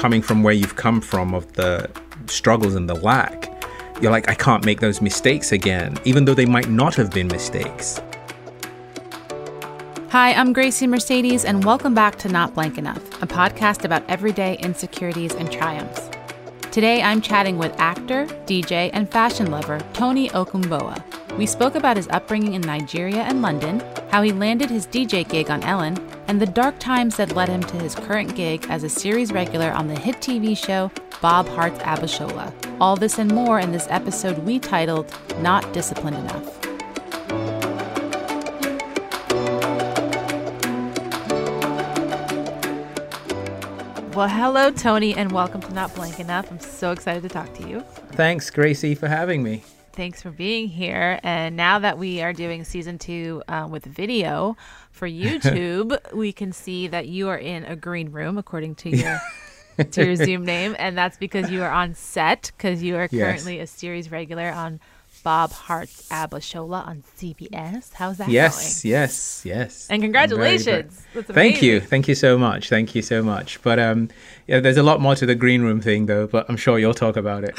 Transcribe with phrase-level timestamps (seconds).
[0.00, 1.86] coming from where you've come from of the
[2.24, 3.52] struggles and the lack,
[4.00, 7.28] you're like, I can't make those mistakes again, even though they might not have been
[7.28, 8.00] mistakes.
[10.08, 14.56] Hi, I'm Gracie Mercedes, and welcome back to Not Blank Enough, a podcast about everyday
[14.60, 16.08] insecurities and triumphs.
[16.72, 21.36] Today, I'm chatting with actor, DJ, and fashion lover Tony Okungbowa.
[21.36, 25.50] We spoke about his upbringing in Nigeria and London, how he landed his DJ gig
[25.50, 25.96] on Ellen,
[26.30, 29.72] and the dark times that led him to his current gig as a series regular
[29.72, 30.88] on the hit TV show
[31.20, 32.54] Bob Hearts Abishola.
[32.80, 36.66] All this and more in this episode we titled Not Disciplined Enough.
[44.14, 46.52] Well, hello, Tony, and welcome to Not Blank Enough.
[46.52, 47.80] I'm so excited to talk to you.
[48.12, 49.64] Thanks, Gracie, for having me.
[49.92, 51.18] Thanks for being here.
[51.22, 54.56] And now that we are doing season two uh, with video
[54.90, 59.20] for YouTube, we can see that you are in a green room, according to your
[59.90, 63.24] to your Zoom name, and that's because you are on set because you are Yes.
[63.42, 64.80] currently a series regular on
[65.22, 67.92] Bob Hearts Abishola on CBS.
[67.94, 68.92] How's that Yes, going?
[68.92, 69.44] yes, yes.
[69.44, 69.86] yes.
[69.90, 71.04] And congratulations.
[71.12, 73.60] gra- Thank you, thank you so much, thank you so much.
[73.62, 74.08] But um,
[74.46, 76.26] yeah, there's a lot more to the green room thing, though.
[76.26, 77.54] But I'm sure you'll talk about it.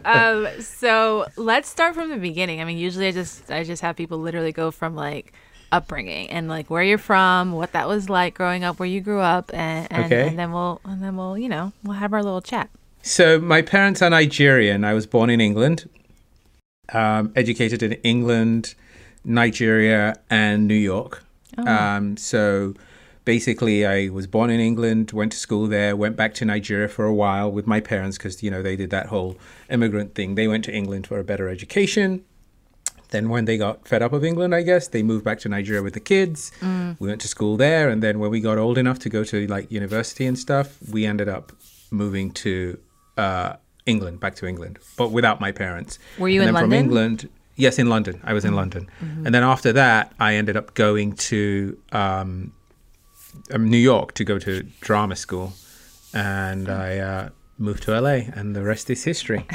[0.04, 2.60] um, so let's start from the beginning.
[2.60, 5.32] I mean, usually I just I just have people literally go from like
[5.72, 9.20] upbringing and like where you're from, what that was like growing up, where you grew
[9.20, 10.28] up, and and, Okay.
[10.28, 12.70] and then we'll and then we'll you know we'll have our little chat.
[13.06, 14.82] So my parents are Nigerian.
[14.82, 15.90] I was born in England,
[16.90, 18.74] um, educated in England,
[19.26, 21.22] Nigeria, and New York.
[21.58, 22.72] Um, so
[23.26, 27.04] basically, I was born in England, went to school there, went back to Nigeria for
[27.04, 29.36] a while with my parents because you know they did that whole
[29.68, 30.34] immigrant thing.
[30.34, 32.24] They went to England for a better education.
[33.10, 35.82] Then when they got fed up of England, I guess they moved back to Nigeria
[35.82, 36.52] with the kids.
[36.98, 39.46] We went to school there, and then when we got old enough to go to
[39.46, 41.52] like university and stuff, we ended up
[41.90, 42.78] moving to
[43.16, 45.98] uh, England, back to England, but without my parents.
[46.18, 46.84] Were you and in then from London?
[46.84, 47.28] England?
[47.56, 48.20] Yes, in London.
[48.24, 52.52] I was in London, and then after that, I ended up going to um,
[53.52, 55.52] um, New York to go to drama school,
[56.12, 59.46] and I uh, moved to LA, and the rest is history.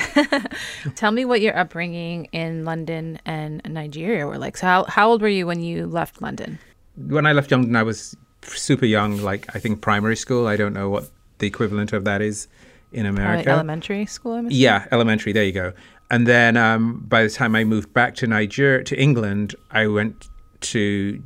[0.96, 4.56] Tell me what your upbringing in London and Nigeria were like.
[4.56, 6.59] So how how old were you when you left London?
[7.08, 10.48] when I left London, I was super young, like I think primary school.
[10.48, 11.09] I don't know what
[11.40, 12.48] the equivalent of that is
[12.91, 13.50] in Probably America.
[13.51, 14.51] elementary school.
[14.51, 15.31] Yeah, elementary.
[15.33, 15.73] There you go.
[16.11, 20.27] And then um, by the time I moved back to Nigeria, to England, I went
[20.61, 21.22] to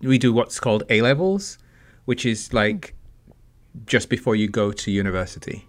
[0.00, 1.58] we do what's called A levels,
[2.06, 2.94] which is like
[3.86, 5.66] just before you go to university.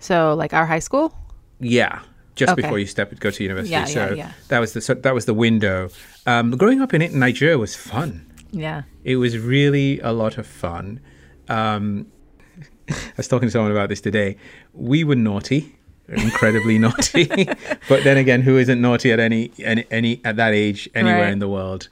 [0.00, 1.14] So like our high school.
[1.60, 2.00] Yeah,
[2.34, 2.62] just Okay.
[2.62, 3.72] before you step go to university.
[3.72, 4.32] Yeah, so yeah, yeah.
[4.48, 5.88] that was the so that was the window.
[6.26, 8.30] Um, growing up in it, Nigeria was fun.
[8.50, 8.82] Yeah.
[9.02, 11.00] It was really a lot of fun.
[11.48, 12.06] Um,
[12.88, 14.36] I was talking to someone about this today.
[14.72, 15.74] We were naughty,
[16.08, 17.26] incredibly naughty.
[17.88, 21.32] but then again, who isn't naughty at any any, any at that age anywhere Right.
[21.32, 21.88] in the world?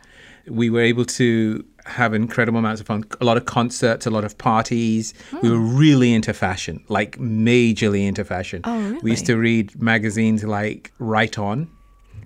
[0.48, 3.04] We were able to have incredible amounts of fun.
[3.20, 5.14] A lot of concerts, a lot of parties.
[5.40, 5.76] We were hmm.
[5.76, 8.62] really into fashion, like majorly into fashion.
[8.64, 8.98] Oh, really?
[8.98, 11.70] We used to read magazines like Right On.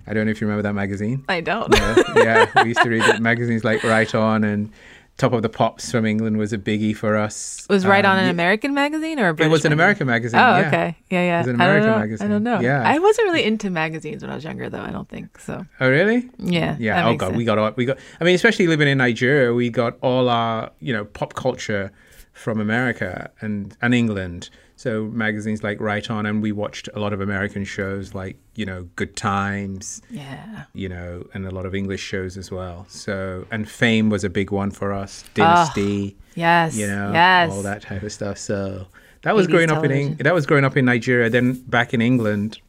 [0.07, 1.25] I don't know if you remember that magazine.
[1.27, 1.73] I don't.
[2.15, 4.71] Yeah, we used to read magazines like Right On and
[5.17, 7.65] Top of the Pops from England was a biggie for us.
[7.67, 9.73] It was right Um, on an American magazine or a British It was an?
[9.73, 10.39] American magazine.
[10.39, 10.67] Oh, yeah.
[10.67, 10.95] okay.
[11.09, 11.35] Yeah, yeah.
[11.35, 11.89] It was an I don't American.
[11.93, 12.29] I magazine.
[12.29, 12.59] don't know.
[12.59, 12.83] Yeah.
[12.87, 14.81] I wasn't really into magazines when I was younger, though.
[14.81, 15.65] I don't think so.
[15.79, 16.29] Oh, really?
[16.37, 16.75] Yeah.
[16.79, 17.07] Yeah.
[17.07, 17.37] Oh god, sense.
[17.37, 17.97] we got all we got.
[18.21, 21.91] I mean, especially living in Nigeria, we got all our you know pop culture
[22.37, 24.49] from America and and England.
[24.75, 28.65] So magazines like Right On, and we watched a lot of American shows like you
[28.65, 30.65] know Good Times, Yeah.
[30.73, 32.85] you know, and a lot of English shows as well.
[32.87, 35.23] So and Fame was a big one for us.
[35.33, 36.15] Dynasty.
[36.19, 36.77] Ah, yes.
[36.77, 37.51] you know, Yes.
[37.51, 38.37] all that type of stuff.
[38.37, 38.85] So
[39.23, 40.17] that was 80s growing up in television.
[40.23, 41.27] That was growing up in Nigeria.
[41.29, 42.59] Then back in England,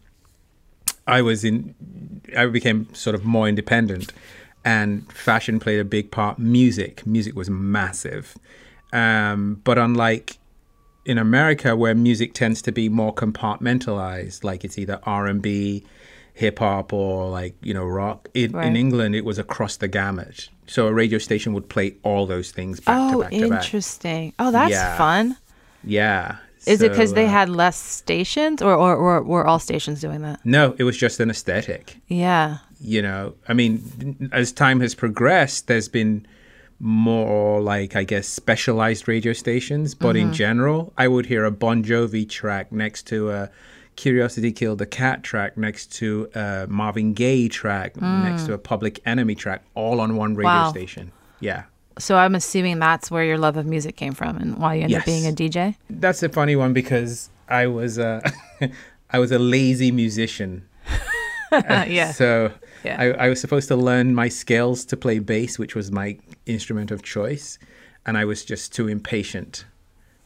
[1.06, 1.74] I was in.
[2.36, 4.12] I became sort of more independent,
[4.64, 6.38] and fashion played a big part.
[6.38, 8.34] Music, music was massive,
[8.92, 10.38] um, but unlike
[11.04, 15.84] in America, where music tends to be more compartmentalized, like it's either R and B,
[16.34, 18.28] hip hop, or like you know rock.
[18.34, 18.66] In, Right.
[18.66, 20.48] in England, it was across the gamut.
[20.66, 24.34] So a radio station would play all those things back Oh, to back interesting.
[24.38, 24.96] Oh, that's Yeah.
[24.98, 25.36] fun.
[25.84, 26.36] Yeah.
[26.66, 30.00] Is it because So, they uh, had less stations, or, or, or were all stations
[30.00, 30.40] doing that?
[30.44, 31.96] No, it was just an aesthetic.
[32.08, 32.58] Yeah.
[32.80, 36.26] You know, I mean, as time has progressed, there's been
[36.80, 40.28] more like I guess specialized radio stations, but Mm-hmm.
[40.28, 43.50] in general, I would hear a Bon Jovi track next to a
[43.96, 49.00] Curiosity Killed the Cat track, next to a Marvin Gaye track, next to a Public
[49.04, 50.62] Enemy track, all on one radio Mm.
[50.64, 50.70] Wow.
[50.70, 51.12] station.
[51.40, 51.64] Yeah.
[51.98, 54.92] So I'm assuming that's where your love of music came from and why you ended
[54.92, 55.00] Yes.
[55.00, 55.74] up being a DJ.
[55.90, 58.22] That's a funny one because I was a
[59.10, 60.68] I was a lazy musician.
[61.52, 62.12] yeah.
[62.12, 62.52] So
[62.84, 62.96] Yeah.
[63.00, 66.90] I, I was supposed to learn my scales to play bass, which was my instrument
[66.90, 67.58] of choice,
[68.06, 69.64] and I was just too impatient.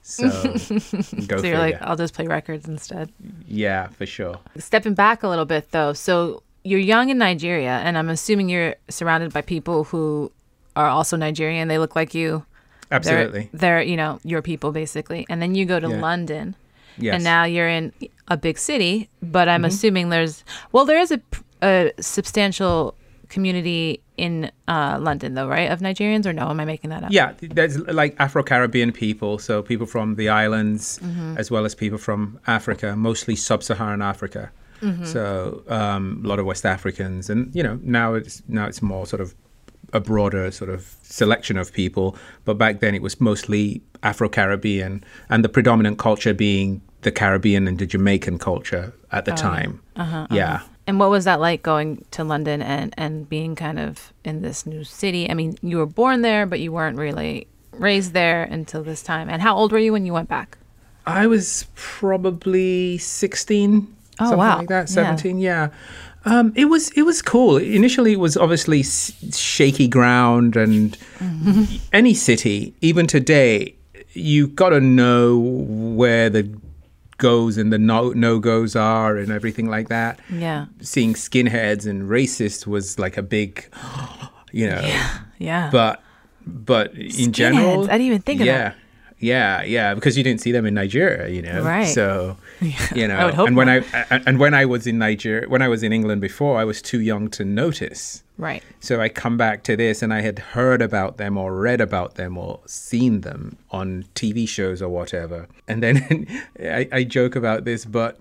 [0.02, 1.80] So so you're like.
[1.80, 3.10] I'll just play records instead.
[3.46, 4.38] yeah, for sure.
[4.58, 8.74] Stepping back a little bit though, so you're young in Nigeria, and I'm assuming you're
[8.88, 10.30] surrounded by people who
[10.76, 11.68] are also Nigerian.
[11.68, 12.44] They look like you.
[12.88, 13.48] They're- Absolutely.
[13.54, 15.24] They're, you know, your people basically.
[15.30, 16.00] And then you go to Yeah.
[16.00, 16.54] London.
[16.98, 17.14] Yes.
[17.14, 17.90] And now you're in
[18.28, 19.64] a big city, but I'm Mm-hmm.
[19.66, 21.20] assuming there's, well, there is a,
[21.62, 22.94] a substantial
[23.28, 25.70] community in uh, London, though, right?
[25.70, 26.48] Of Nigerians, or no?
[26.48, 27.10] Am I making that up?
[27.12, 31.38] Yeah, there's like Afro Caribbean people, so people from the islands, Mm-hmm.
[31.38, 34.50] as well as people from Africa, mostly sub Saharan Africa.
[34.82, 35.04] Mm-hmm.
[35.04, 39.06] So um, a lot of West Africans, and you know now it's now it's more
[39.06, 39.34] sort of
[39.94, 42.16] a broader sort of selection of people.
[42.44, 47.66] But back then it was mostly Afro Caribbean, and the predominant culture being the Caribbean
[47.68, 49.80] and the Jamaican culture at Oh, the time.
[49.96, 50.60] Uh-huh, yeah.
[50.86, 54.66] And what was that like going to London and, and being kind of in this
[54.66, 55.30] new city?
[55.30, 59.28] I mean, you were born there, but you weren't really raised there until this time.
[59.30, 60.58] And how old were you when you went back?
[61.06, 63.86] I was probably 16
[64.20, 64.58] Oh, something wow.
[64.58, 65.16] like that Yeah.
[65.16, 65.68] 17 yeah,
[66.26, 71.76] Um, it was it was cool initially it was obviously s- shaky ground and Mm-hmm.
[71.92, 73.74] any city even today
[74.12, 75.38] you got to know
[75.96, 76.42] where the
[77.28, 80.66] goes and the no no goes are and everything like that Yeah.
[80.80, 83.52] seeing skinheads and racists was like a big
[84.60, 85.18] you know Yeah.
[85.38, 85.70] yeah.
[85.78, 86.02] but
[86.44, 86.86] but
[87.24, 88.76] in general I didn't even think of yeah, that.
[89.22, 91.62] Yeah, yeah, because you didn't see them in Nigeria, you know.
[91.62, 91.86] Right.
[91.86, 92.36] So,
[92.94, 93.84] you know, I would hope and when not.
[93.94, 96.80] I and when I was in Nigeria, when I was in England before, I was
[96.82, 98.22] too young to notice.
[98.38, 98.62] right.
[98.80, 102.14] So I come back to this, and I had heard about them or read about
[102.16, 105.48] them or seen them on TV shows or whatever.
[105.68, 106.26] And then
[106.60, 108.18] I, I joke about this, but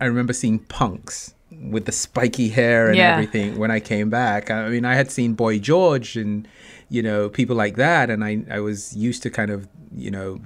[0.00, 1.34] I remember seeing punks
[1.70, 3.12] with the spiky hair and Yeah.
[3.12, 4.50] everything when I came back.
[4.50, 6.46] I mean, I had seen Boy George and
[6.90, 10.40] you know people like that, and I I was used to kind of you know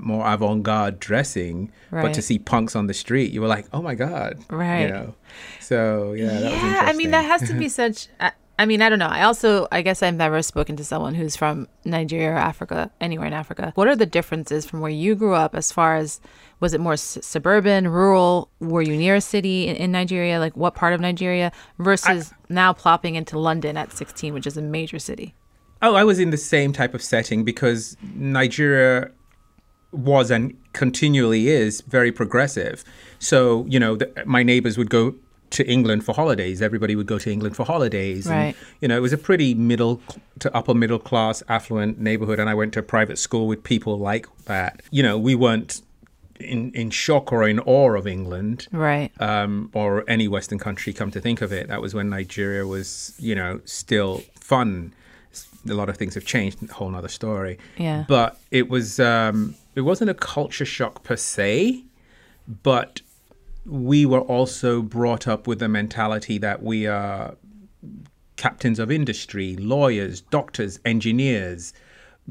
[0.00, 3.94] more avant-garde dressing but to see punks on the street you were like oh my
[3.94, 4.82] god Right.
[4.82, 5.14] you know
[5.60, 8.08] so yeah that was yeah, I mean that has to be such.
[8.20, 9.08] I, I mean, I don't know.
[9.08, 13.26] I also, I guess, I've never spoken to someone who's from Nigeria or Africa, anywhere
[13.26, 13.72] in Africa.
[13.74, 16.22] What are the differences from where you grew up, as far as
[16.58, 18.48] was it more s- suburban, rural?
[18.60, 20.38] Were you near a city in, in Nigeria?
[20.40, 21.52] Like what part of Nigeria?
[21.78, 25.34] Versus now plopping into London at 16, which is a major city.
[25.82, 29.10] Oh, I was in the same type of setting because Nigeria
[29.96, 32.84] was and continually is very progressive.
[33.18, 35.14] So, you know, the, my neighbors would go
[35.50, 36.60] to England for holidays.
[36.60, 38.26] Everybody would go to England for holidays.
[38.26, 38.36] Right.
[38.46, 40.00] And, you know, it was a pretty middle
[40.40, 42.38] to upper middle class, affluent neighborhood.
[42.40, 44.82] And I went to a private school with people like that.
[44.90, 45.80] You know, we weren't
[46.40, 49.10] in, in shock or in awe of England Right.
[49.20, 50.92] um, or any Western country.
[50.92, 54.92] Come to think of it, that was when Nigeria was, you know, still fun.
[55.68, 56.68] A lot of things have changed.
[56.68, 57.58] A whole nother story.
[57.78, 58.04] Yeah.
[58.08, 59.00] But it was.
[59.00, 61.84] Um, it wasn't a culture shock per se,
[62.62, 63.00] but
[63.64, 67.34] we were also brought up with the mentality that we are
[68.36, 71.72] captains of industry, lawyers, doctors, engineers,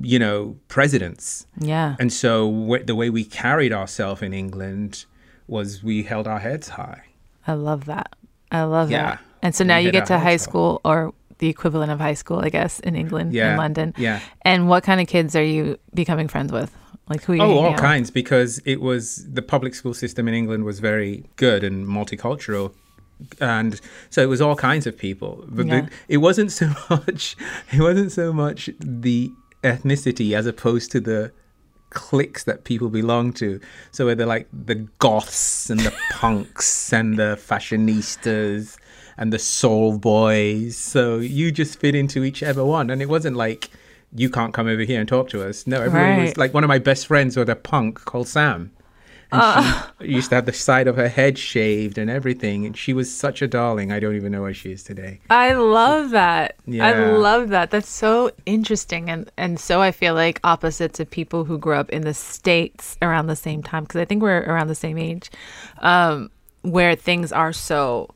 [0.01, 1.45] you know, presidents.
[1.59, 1.95] Yeah.
[1.99, 5.05] And so w- the way we carried ourselves in England
[5.47, 7.03] was we held our heads high.
[7.47, 8.15] I love that.
[8.51, 9.03] I love Yeah.
[9.11, 9.19] that.
[9.41, 12.39] And so now We you get to high school or the equivalent of high school,
[12.39, 13.93] I guess, in England, in London.
[13.97, 14.19] yeah.
[14.43, 16.71] And what kind of kids are you becoming friends with?
[17.09, 20.63] Like who Oh, all out kinds, because it was the public school system in England
[20.65, 22.73] was very good and multicultural.
[23.39, 25.45] And so it was all kinds of people.
[25.47, 25.81] But Yeah.
[25.81, 27.35] the, it wasn't so much
[27.71, 29.31] it wasn't so much the
[29.63, 31.31] ethnicity as opposed to the
[31.91, 33.59] cliques that people belong to.
[33.91, 38.77] So they're like the goths and the punks and the fashionistas
[39.17, 40.75] and the soul boys.
[40.75, 42.89] So you just fit into whichever one.
[42.89, 43.69] And it wasn't like
[44.15, 45.67] you can't come over here and talk to us.
[45.67, 48.71] No, everyone was like one of my best friends was a punk called Sam.
[49.31, 52.65] And she used to have the side of her head shaved and everything.
[52.65, 53.91] And she was such a darling.
[53.91, 55.19] I don't even know where she is today.
[55.29, 56.55] I love that.
[56.65, 56.87] Yeah.
[56.87, 57.71] I love that.
[57.71, 61.89] That's so interesting and and so I feel like opposites of people who grew up
[61.89, 65.29] in the states around the same time because I think we're around the same age
[65.79, 66.29] um
[66.61, 68.09] where things are so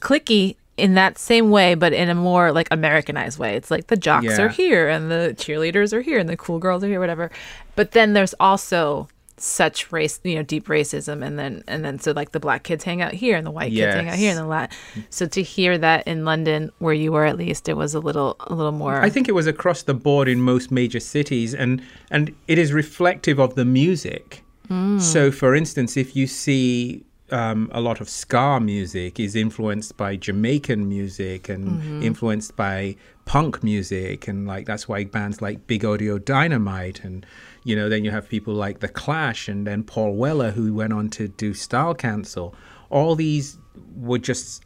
[0.00, 3.96] clicky in that same way but in a more like americanized way it's like the
[3.96, 4.42] jocks Yeah.
[4.42, 7.30] are here and the cheerleaders are here and the cool girls are here whatever
[7.76, 9.08] but then there's also
[9.40, 12.82] such race, you know, deep racism, and then and then so like the black kids
[12.82, 14.38] hang out here and the white kids hang out here and Yes.
[14.38, 14.76] the lat.
[15.10, 18.34] So to hear that in London, where you were at least, it was a little
[18.40, 19.00] a little more.
[19.00, 21.80] I think it was across the board in most major cities, and
[22.10, 24.42] and it is reflective of the music.
[24.68, 25.00] Mm.
[25.00, 30.16] So, for instance, if you see um, a lot of ska music is influenced by
[30.16, 36.18] Jamaican music and influenced by punk music, and like that's why bands like Big Audio
[36.18, 37.26] Dynamite and
[37.64, 40.92] you know then you have people like The Clash and then Paul Weller who went
[40.92, 42.54] on to do Style Council.
[42.90, 43.58] All these
[43.96, 44.64] were just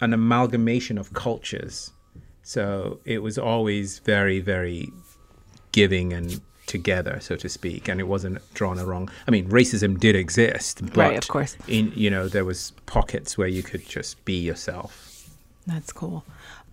[0.00, 1.92] an amalgamation of cultures.
[2.42, 4.90] So it was always very, very
[5.70, 6.40] giving and
[6.72, 9.08] together, so to speak, and it wasn't drawn a wrong.
[9.28, 11.56] I mean, racism did exist, but Right, of course.
[11.68, 14.92] in you know there was pockets where you could just be yourself.
[15.66, 16.24] That's cool.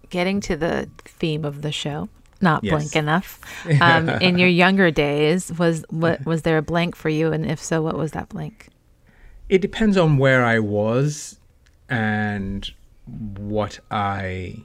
[0.09, 2.09] Getting to the theme of the show,
[2.41, 2.71] not Yes.
[2.73, 3.39] blank enough.
[3.81, 7.59] Um, in your younger days, was what was there a blank for you, and if
[7.61, 8.69] so, what was that blank?
[9.49, 11.39] It depends on where I was
[11.89, 12.69] and
[13.37, 14.63] what I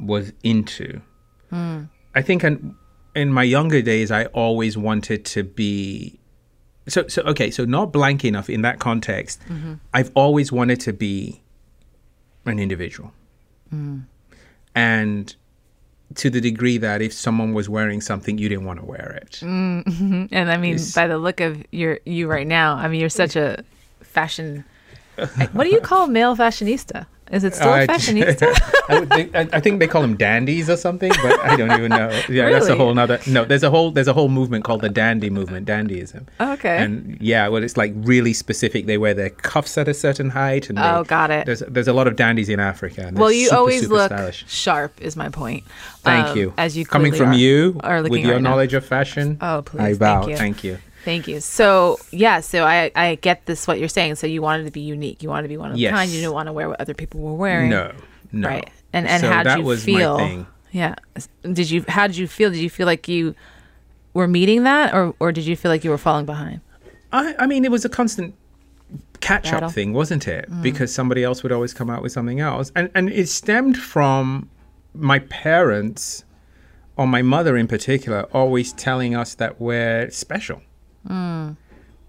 [0.00, 1.00] was into.
[2.20, 2.74] I think in,
[3.18, 6.18] in my younger days, I always wanted to be.
[6.86, 9.40] So, so okay, so not blank enough in that context.
[9.48, 9.74] Mm-hmm.
[9.92, 11.42] I've always wanted to be
[12.46, 13.12] an individual.
[13.74, 14.04] Mm.
[14.74, 15.34] And
[16.14, 19.40] to the degree that if someone was wearing something, you didn't want to wear it.
[19.42, 20.26] Mm-hmm.
[20.32, 20.94] And I mean, Yes.
[20.94, 23.62] by the look of your you right now, I mean, you're such a
[24.00, 24.64] fashion.
[25.52, 27.06] what do you call male fashionista?
[27.30, 28.48] Is it still I- fashionista?
[28.88, 31.70] I, would think, I, I think they call them dandies or something, but I don't
[31.72, 32.08] even know.
[32.30, 33.20] Yeah, that's a whole nother.
[33.26, 36.26] No, there's a whole there's a whole movement called the dandy movement, dandyism.
[36.40, 36.78] Okay.
[36.78, 38.86] And yeah, well, it's like really specific.
[38.86, 41.44] They wear their cuffs at a certain height, and Oh, they- got it.
[41.44, 43.02] There's there's a lot of dandies in Africa.
[43.06, 44.44] And well, you super, always super look stylish.
[44.48, 44.98] sharp.
[45.02, 45.64] Is my point.
[45.98, 46.54] Thank Um, you.
[46.56, 47.84] As you coming from are- you with
[48.22, 48.50] your right now.
[48.50, 49.36] knowledge of fashion.
[49.42, 50.26] Oh, please, I thank bow.
[50.28, 50.36] you.
[50.38, 50.78] Thank you.
[51.08, 51.40] Thank you.
[51.40, 54.16] So yeah, so I I get this what you're saying.
[54.16, 55.22] So you wanted to be unique.
[55.22, 55.94] You wanted to be one of a Yes.
[55.94, 56.10] kind.
[56.10, 57.70] You didn't want to wear what other people were wearing.
[57.70, 57.94] No,
[58.30, 58.46] no.
[58.46, 58.68] Right.
[58.92, 60.46] And and So how did you feel?
[60.70, 60.96] Yeah.
[61.50, 62.50] Did you how did you feel?
[62.50, 63.34] Did you feel like you
[64.12, 66.60] were meeting that or or did you feel like you were falling behind?
[67.10, 68.34] I, I mean, it was a constant
[69.20, 70.50] catch up thing, wasn't it?
[70.50, 70.60] Mm.
[70.60, 72.70] Because somebody else would always come out with something else.
[72.76, 74.50] And, and it stemmed from
[74.92, 76.24] my parents,
[76.98, 80.60] or my mother in particular, always telling us that we're special.
[81.06, 81.56] Mm.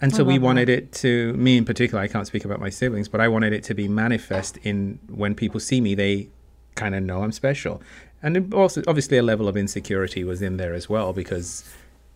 [0.01, 3.09] And so we wanted it to, me in particular, I can't speak about my siblings,
[3.09, 6.29] but I wanted it to be manifest in when people see me, they
[6.75, 7.81] kind of know I'm special.
[8.23, 11.69] And also, obviously, a level of insecurity was in there as well because,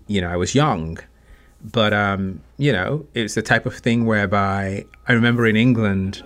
[0.07, 0.99] you know, I was young
[1.63, 6.21] but um, you know, it's the type of thing whereby I remember in England,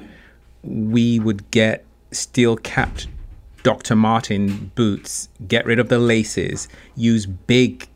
[0.63, 3.07] we would get steel-capped
[3.63, 3.95] Dr.
[3.95, 7.87] Martin boots, get rid of the laces, use big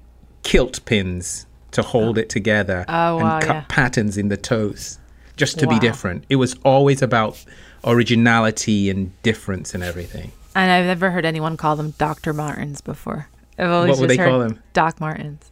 [0.43, 3.65] kilt pins to hold it together, Oh, and wow, cut yeah.
[3.67, 4.99] patterns in the toes,
[5.37, 5.73] just to Wow.
[5.73, 6.23] be different.
[6.29, 7.43] It was always about
[7.85, 10.31] originality and difference and everything.
[10.55, 12.33] And I've never heard anyone call them Dr.
[12.33, 13.27] Martens before.
[13.57, 14.59] I've always What would they call them?
[14.73, 15.49] Doc Martens.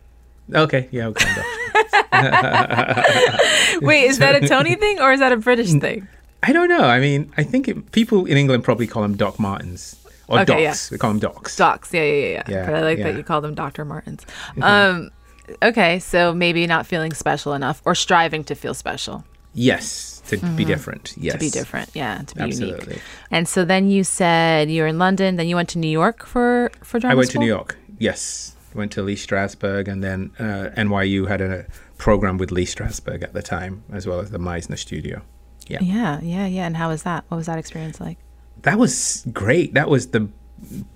[0.53, 1.25] Okay, yeah, okay.
[3.81, 6.07] Wait, is that a Tony thing or is that a British thing?
[6.43, 6.81] I don't know.
[6.83, 9.95] I mean, I think it, people in England probably call them Doc Martens
[10.27, 10.69] or Okay, yeah.
[10.69, 10.91] Docs.
[10.91, 11.55] We call them Docs.
[11.55, 12.29] Docs, yeah, yeah, yeah.
[12.31, 12.43] yeah.
[12.47, 13.85] Yeah, but I like that you call them Dr.
[13.85, 14.25] Martens.
[14.61, 15.11] Um,
[15.63, 19.23] okay, so maybe not feeling special enough or striving to feel special.
[19.53, 21.13] Yes, to be different.
[21.17, 21.39] Yes, Mm-hmm.
[21.39, 22.53] to be different yeah to be unique.
[22.53, 22.85] Absolutely.
[22.87, 23.01] unique
[23.31, 26.23] and so then you said you were in london then you went to new york
[26.23, 27.41] for for drama I went school?
[27.41, 27.77] to New York.
[27.97, 31.65] Yes, went to Lee Strasberg, and then uh, NYU had a
[31.97, 35.21] program with Lee Strasberg at the time, as well as the Meisner Studio.
[35.67, 38.17] Yeah, yeah yeah yeah and how was that what was that experience like
[38.61, 39.73] that was great.
[39.73, 40.29] That was the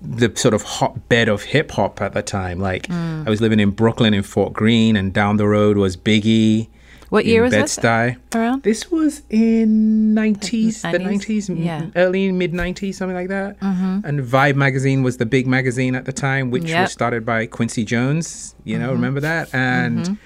[0.01, 2.59] the sort of hotbed of hip hop at the time.
[2.59, 3.25] Like Mm.
[3.25, 6.67] I was living in Brooklyn in Fort Greene, and down the road was Biggie.
[7.09, 8.17] what year was this Bed-Stuy.
[8.35, 11.47] around This was in nineties, the 90s?
[11.63, 11.87] Yeah.
[11.95, 13.59] early mid nineties, something like that.
[13.59, 13.99] Mm-hmm.
[14.03, 16.81] And Vibe magazine was the big magazine at the time, which Yep.
[16.81, 18.55] was started by Quincy Jones.
[18.63, 19.53] You know, remember that?
[19.53, 20.17] And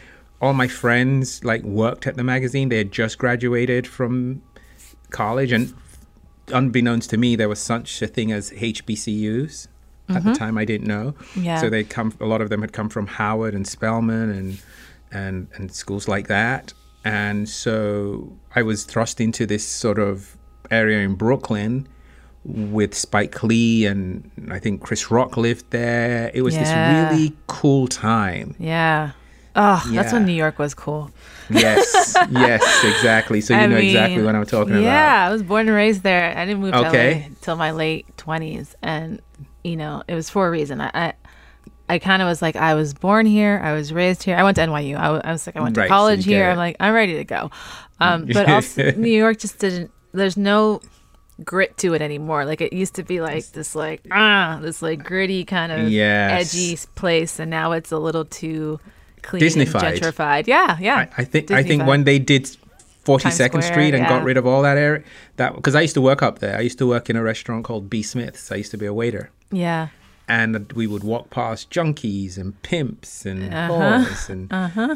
[0.42, 2.70] all my friends like worked at the magazine.
[2.70, 4.42] They had just graduated from
[5.10, 5.74] college, and
[6.52, 9.68] unbeknownst to me, there was such a thing as HBCUs.
[10.10, 10.34] At the mm-hmm.
[10.34, 11.16] time, I didn't know.
[11.36, 11.60] Yeah.
[11.60, 12.14] So they come.
[12.22, 14.62] A lot of them had come from Howard and Spelman and
[15.12, 16.74] and and schools like that.
[17.04, 20.38] And so I was thrust into this sort of
[20.72, 21.90] area in Brooklyn
[22.46, 26.32] with Spike Lee and I think Chris Rock lived there.
[26.34, 27.10] It was Yeah.
[27.10, 28.56] this really cool time.
[28.58, 29.12] yeah
[29.58, 31.12] oh that's when new york was cool
[31.50, 33.40] Yes, yes, exactly.
[33.40, 34.84] So you I know exactly what I'm talking about.
[34.84, 36.90] yeah i was born and raised there i didn't move to LA
[37.42, 39.22] till my late 20s and
[39.64, 41.14] you know it was for a reason i, I
[41.90, 44.36] I kind of was like, I was born here, I was raised here.
[44.36, 44.98] I went to NYU.
[44.98, 46.50] I was like, I went to Right, college get here.
[46.50, 47.50] I'm like, I'm ready to go.
[48.02, 49.90] Um, but also, New York just didn't.
[50.12, 50.82] There's no
[51.46, 52.44] grit to it anymore.
[52.44, 56.54] Like it used to be like this, like ah, this like gritty kind of Yes.
[56.54, 58.82] edgy place, and now it's a little too
[59.22, 59.98] clean, Disneyfied.
[60.00, 60.48] gentrified.
[60.48, 61.08] Yeah, yeah.
[61.18, 62.44] I, I think I think when they did
[63.06, 64.10] 42nd Square, Street and yeah.
[64.10, 65.04] got rid of all that area,
[65.38, 66.58] that because I used to work up there.
[66.58, 68.52] I used to work in a restaurant called B Smith's.
[68.52, 69.30] I used to be a waiter.
[69.52, 69.88] yeah.
[70.30, 73.72] and we would walk past junkies and pimps and Uh-huh.
[73.74, 74.44] whores and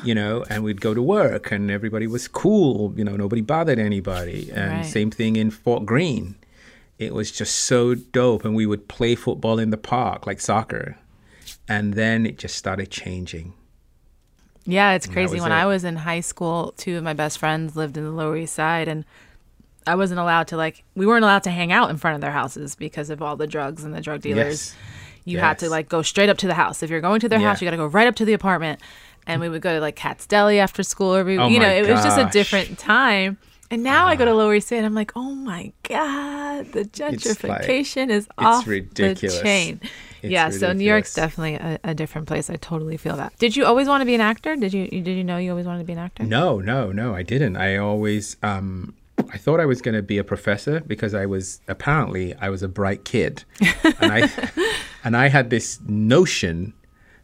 [0.06, 3.80] you know and we'd go to work and everybody was cool you know nobody bothered
[3.80, 4.86] anybody and Right.
[4.98, 6.36] same thing in fort greene
[7.00, 10.98] it was just so dope and we would play football in the park like soccer
[11.66, 13.54] and then it just started changing
[14.66, 15.40] Yeah, it's crazy.
[15.40, 15.56] When it.
[15.56, 18.54] I was in high school, two of my best friends lived in the Lower East
[18.54, 19.06] Side, and
[19.88, 22.32] I wasn't allowed to like we weren't allowed to hang out in front of their
[22.32, 24.74] houses because of all the drugs and the drug dealers.
[24.74, 24.76] Yes.
[25.24, 26.82] You had to like go straight up to the house.
[26.82, 28.80] If you're going to their house, you got to go right up to the apartment.
[29.28, 31.70] And we would go to like Cat's Deli after school, or we, Oh you know,
[31.70, 33.38] it was just a different time.
[33.70, 38.10] And now I go to Lower East Side, I'm like, oh my god, the gentrification
[38.10, 39.38] is off ridiculous.
[39.38, 39.80] the chain.
[40.24, 42.50] Yeah, so New York's definitely a, a different place.
[42.50, 43.38] I totally feel that.
[43.40, 44.56] Did you always want to be an actor?
[44.56, 46.24] Did you did you know you always wanted to be an actor?
[46.24, 47.58] No, no, no, I didn't.
[47.58, 48.94] I always, um,
[49.32, 52.64] I thought I was going to be a professor because I was apparently I was
[52.64, 53.44] a bright kid,
[54.00, 54.30] and I,
[55.04, 56.74] and I had this notion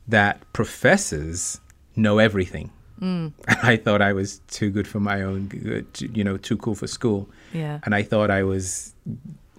[0.07, 1.59] that professors
[1.95, 2.71] know everything.
[3.01, 3.33] Mm.
[3.47, 6.87] I thought I was too good for my own good, you know, too cool for
[6.87, 7.29] school.
[7.53, 7.79] Yeah.
[7.83, 8.93] And I thought I was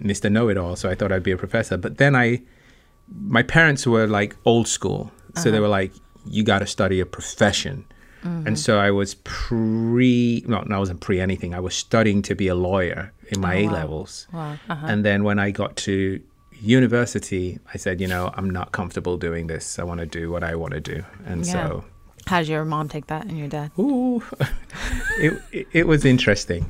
[0.01, 0.31] Mr.
[0.31, 1.77] Know It All, so I thought I'd be a professor.
[1.77, 2.41] But then I,
[3.11, 5.91] my parents were like old school, so they were like,
[6.25, 7.85] "You got to study a profession."
[8.23, 11.53] And so I was pre, no, no, I wasn't pre anything.
[11.55, 14.27] I was studying to be a lawyer in my A levels.
[14.33, 14.57] Wow.
[14.69, 14.85] Uh-huh.
[14.87, 16.19] And then when I got to
[16.83, 19.79] university, I said, you know, I'm not comfortable doing this.
[19.79, 21.03] I want to do what I want to do.
[21.25, 21.51] And Yeah.
[21.53, 21.85] so,
[22.27, 23.71] How did your mom take that and your dad?
[23.79, 24.21] ooh,
[25.17, 26.69] it, it, it was interesting.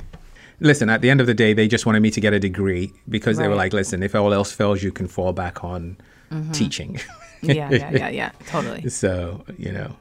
[0.60, 2.92] Listen, at the end of the day, they just wanted me to get a degree
[3.08, 5.96] because they were like, listen, if all else fails, you can fall back on
[6.52, 7.00] teaching.
[7.42, 8.30] Yeah, yeah, yeah, yeah.
[8.46, 8.88] Totally.
[8.90, 9.96] so, you know,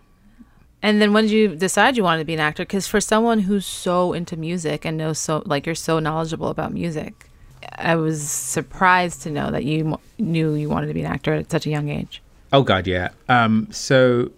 [0.82, 2.64] And then when did you decide you wanted to be an actor?
[2.64, 6.74] Because for someone who's so into music and knows so, like, you're so knowledgeable about
[6.74, 7.30] music,
[7.78, 11.52] I was surprised to know that you knew you wanted to be an actor at
[11.52, 12.22] such a young age.
[12.52, 13.10] Oh God, yeah.
[13.28, 14.32] Um, so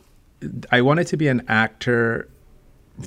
[0.72, 2.28] I wanted to be an actor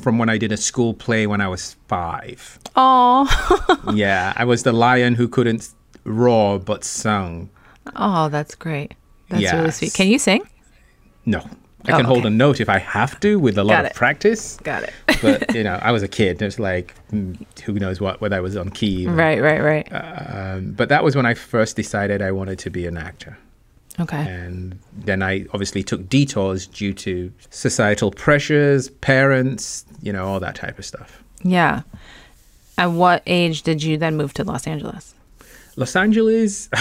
[0.01, 2.59] from when I did a school play when I was five.
[2.75, 3.27] Oh,
[3.94, 5.68] yeah, I was the lion who couldn't
[6.05, 7.51] roar but sung.
[7.97, 8.94] Oh, that's great.
[9.29, 9.94] That's really sweet.
[9.94, 10.42] Can you sing?
[11.27, 11.38] No,
[11.87, 12.29] I Oh, can hold okay.
[12.29, 14.59] a note if I have to with a lot of practice.
[14.62, 14.92] Got it.
[15.23, 16.40] But you know, I was a kid.
[16.42, 19.03] It was like mm, who knows what whether I was on key.
[19.03, 19.16] even.
[19.16, 19.88] right, right, right.
[19.92, 23.38] Um, but that was when I first decided I wanted to be an actor.
[24.01, 24.18] okay.
[24.29, 30.57] And then I obviously took detours due to societal pressures, parents, you know, all that
[30.57, 31.23] type of stuff.
[31.42, 31.83] Yeah.
[32.77, 35.14] At what age did you then move to Los Angeles?
[35.77, 36.68] Los Angeles.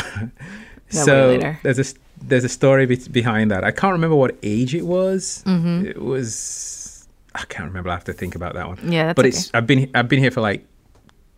[0.94, 1.60] So later.
[1.64, 3.64] there's a there's a story be- behind that.
[3.64, 5.44] I can't remember what age it was.
[5.46, 5.86] Mm-hmm.
[5.88, 7.90] It was I can't remember.
[7.90, 8.80] I have to think about that one.
[8.92, 9.30] Yeah, that's but okay.
[9.36, 10.66] it's I've been I've been here for like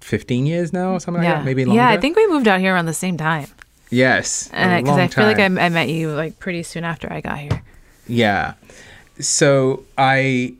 [0.02, 1.38] 15 years now or something like yeah.
[1.40, 1.46] that.
[1.46, 1.82] Maybe longer.
[1.82, 3.48] Yeah, I think we moved out here around the same time.
[3.90, 4.50] yes.
[4.54, 5.46] a Because I long feel like I.
[5.46, 7.64] I met you like pretty soon after I got here.
[8.08, 8.54] Yeah.
[9.20, 10.54] So I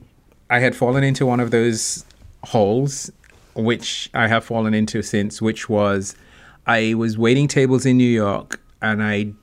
[0.50, 2.06] I had fallen into one of those
[2.44, 3.12] holes
[3.56, 6.16] which I have fallen into since which was
[6.68, 9.34] I was waiting tables in New York and I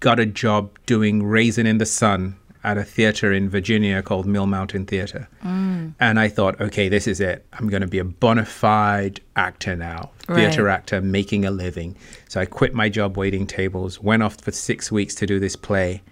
[0.00, 4.46] got a job doing Raisin in the Sun at a theater in Virginia called Mill
[4.46, 5.28] Mountain Theater.
[5.44, 5.94] Mm.
[6.00, 7.46] And I thought, okay, this is it.
[7.52, 10.74] I'm going to be a bona fide actor now, theater Right.
[10.74, 11.96] actor, making a living.
[12.28, 15.54] So I quit my job waiting tables, went off for six weeks to do this
[15.54, 16.02] play,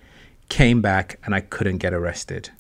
[0.49, 2.51] came back, and I couldn't get arrested.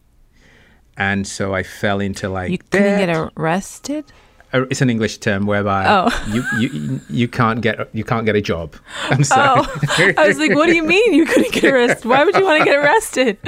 [0.96, 4.06] And so I fell into like You couldn't get arrested?
[4.52, 6.24] It's an English term whereby Oh.
[6.32, 8.74] you, you you can't get you can't get a job.
[9.10, 9.60] I'm sorry.
[9.60, 12.08] Oh, I was like, what do you mean you couldn't get arrested?
[12.08, 13.38] Why would you want to get arrested?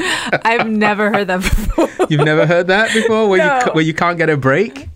[0.45, 1.89] I've never heard that before.
[2.11, 3.61] You've never heard that before, where you No.
[3.65, 4.89] ca- where you can't get a break.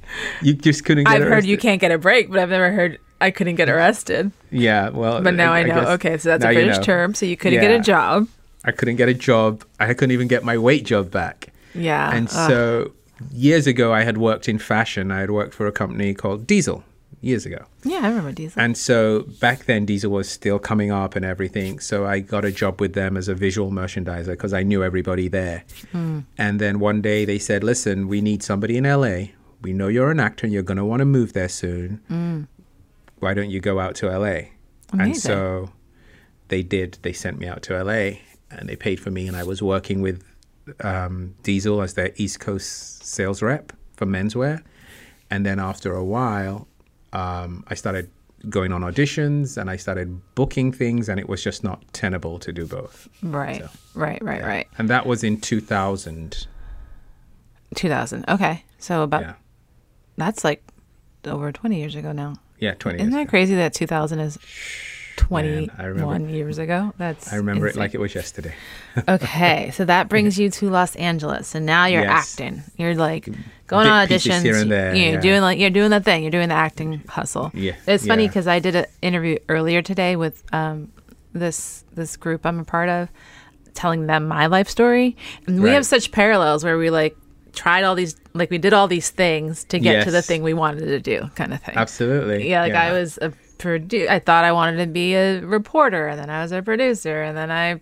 [0.42, 1.26] You just couldn't get arrested.
[1.26, 4.32] I've heard you can't get a break, but I've never heard I couldn't get arrested.
[4.50, 5.74] Yeah, well, But now I, know.
[5.74, 6.82] guess Okay, so that's a you British know.
[6.82, 7.14] term.
[7.14, 8.28] So you couldn't get a job.
[8.64, 9.64] I couldn't get a job.
[9.80, 11.48] I couldn't even get my weight job back.
[11.74, 12.12] Yeah.
[12.14, 12.48] And Ugh.
[12.50, 12.92] so
[13.30, 15.10] years ago, I had worked in fashion.
[15.10, 16.84] I had worked for a company called Diesel
[17.20, 17.64] years ago.
[17.84, 18.60] yeah, I remember Diesel.
[18.60, 21.78] And so back then, Diesel was still coming up and everything.
[21.78, 25.28] So I got a job with them as a visual merchandiser because I knew everybody
[25.28, 25.64] there.
[25.92, 26.20] Hmm.
[26.36, 29.26] And then one day they said, listen, we need somebody in LA.
[29.60, 32.48] We know you're an actor and you're going to want to move there soon.
[33.20, 34.48] Why don't you go out to LA?
[34.92, 35.70] And so
[36.48, 36.98] they did.
[37.02, 38.18] They sent me out to LA.
[38.50, 40.22] and they paid for me, and I was working with
[40.80, 44.62] um, Diesel as their East Coast sales rep for menswear.
[45.30, 46.66] And then after a while,
[47.12, 48.10] um, I started
[48.48, 52.52] going on auditions and I started booking things, and it was just not tenable to
[52.52, 53.08] do both.
[53.22, 53.62] Right.
[53.62, 54.20] So, right.
[54.22, 54.42] Right.
[54.42, 54.68] Right.
[54.78, 56.46] And that was in 2000.
[57.76, 58.24] 2000.
[58.28, 58.64] Okay.
[58.78, 59.34] So about Yeah.
[60.16, 60.62] that's like
[61.24, 62.34] over 20 years ago now.
[62.58, 63.14] Yeah, 20 Isn't years.
[63.14, 63.30] that ago.
[63.30, 64.38] crazy that 2000 is
[65.28, 66.92] 21 I remember- years ago?
[66.98, 68.54] That's I remember it like it was yesterday.
[69.08, 72.32] okay, so that brings you to Los Angeles, and now you're Yes.
[72.38, 72.62] acting.
[72.76, 73.28] You're like
[73.66, 74.42] going on auditions.
[74.42, 75.20] here and there, you're yeah.
[75.20, 76.22] doing like you're doing the thing.
[76.22, 77.50] You're doing the acting hustle.
[77.54, 78.28] Yeah, it's funny yeah.
[78.28, 80.92] because I did an interview earlier today with um,
[81.32, 83.08] this this group I'm a part of,
[83.74, 85.74] telling them my life story, and we Right.
[85.74, 87.16] have such parallels where we like
[87.54, 90.54] tried all these like we did all these things to get to the thing we
[90.54, 91.76] wanted to do, kind of thing.
[91.76, 92.48] Absolutely.
[92.48, 93.30] Yeah, like I was a
[93.62, 97.22] produ- I thought I wanted to be a reporter, and then I was a producer,
[97.22, 97.80] and then I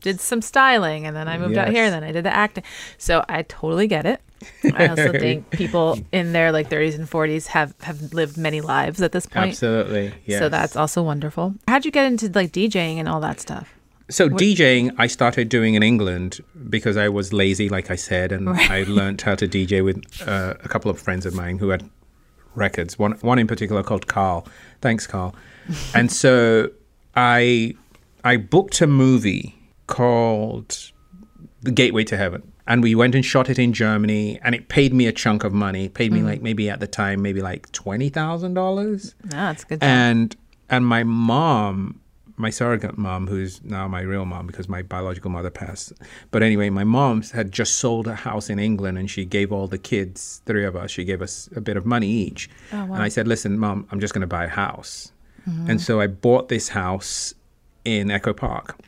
[0.00, 2.64] did some styling, and then I moved out here, and then I did the acting.
[2.98, 4.20] So I totally get it.
[4.74, 9.00] I also think people in their like 30s and 40s have have lived many lives
[9.00, 9.50] at this point.
[9.50, 10.12] Absolutely.
[10.26, 10.40] Yes.
[10.40, 11.54] So that's also wonderful.
[11.68, 13.74] How'd you get into like DJing and all that stuff?
[14.10, 18.48] So DJing, I started doing in England because I was lazy, like I said, and
[18.48, 21.88] I learned how to DJ with uh, a couple of friends of mine who had
[22.54, 22.98] records.
[22.98, 24.46] One, one in particular called Carl.
[24.80, 25.34] Thanks, Carl.
[25.94, 26.70] and so
[27.14, 27.74] I,
[28.24, 29.54] I booked a movie
[29.86, 30.92] called
[31.62, 34.92] The Gateway to Heaven, and we went and shot it in Germany, and it paid
[34.94, 35.86] me a chunk of money.
[35.86, 36.26] It paid me hmm.
[36.26, 39.80] like maybe at the time maybe like twenty thousand dollars No, that's good.
[39.80, 39.88] Job.
[39.88, 40.36] and
[40.68, 42.00] and my mom
[42.36, 45.92] my surrogate mom who's now my real mom because my biological mother passed.
[46.30, 49.66] But anyway my mom had just sold a house in england and she gave all
[49.66, 52.48] the kids three of us she gave us a bit of money each.
[52.72, 55.12] And i said listen mom i'm just going to buy a house.
[55.68, 57.34] And so i bought this house
[57.84, 58.78] in echo park.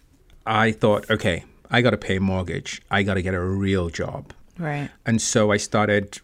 [0.46, 2.80] I thought okay i got to pay a mortgage.
[2.90, 4.32] I got to get a real job.
[4.58, 4.88] Right.
[5.04, 6.20] and so I started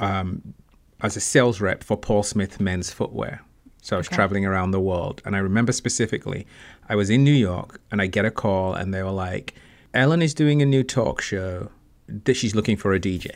[0.00, 0.54] um,
[1.02, 3.42] as a sales rep for Paul Smith Men's Footwear.
[3.84, 5.20] So I was traveling around the world.
[5.26, 6.46] And I remember specifically,
[6.88, 9.52] I was in New York and I get a call and they were like,
[9.92, 11.70] Ellen is doing a new talk show
[12.08, 13.28] that she's looking for a DJ.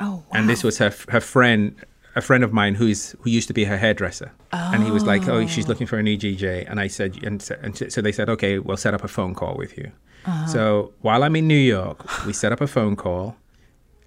[0.00, 0.24] Oh, wow.
[0.32, 1.76] And this was her, her friend,
[2.16, 4.32] a friend of mine who's who used to be her hairdresser.
[4.52, 6.68] And he was like, oh, she's looking for a new DJ.
[6.68, 9.36] And I said, and so, and so they said, okay, we'll set up a phone
[9.36, 9.92] call with you.
[10.48, 13.36] So while I'm in New York, we set up a phone call.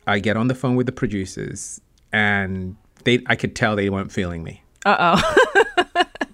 [0.05, 1.79] I get on the phone with the producers,
[2.11, 4.61] and they I could tell they weren't feeling me.
[4.85, 5.63] Uh oh.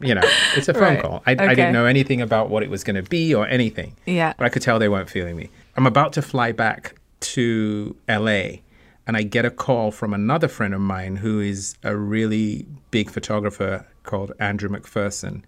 [0.05, 0.21] You know,
[0.55, 1.01] it's a phone Right.
[1.01, 1.23] call.
[1.25, 3.95] I, I didn't know anything about what it was going to be or anything.
[4.05, 4.33] Yeah.
[4.37, 5.49] But I could tell they weren't feeling me.
[5.75, 8.59] I'm about to fly back to LA,
[9.07, 13.09] and I get a call from another friend of mine who is a really big
[13.09, 15.43] photographer called Andrew McPherson.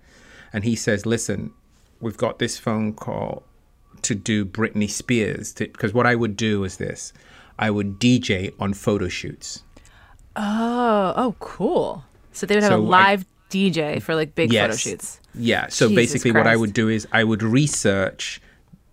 [0.54, 1.52] And he says, Listen,
[2.02, 3.44] we've got this phone call
[4.04, 5.54] to do Britney Spears.
[5.54, 7.14] Because what I would do is this
[7.60, 9.64] I would DJ on photo shoots.
[10.36, 12.04] Oh, oh, cool.
[12.32, 15.20] So they would have So a I- live DJ for like big photo shoots.
[15.34, 15.68] Yeah.
[15.70, 18.42] So Jesus basically, what I would do is I would research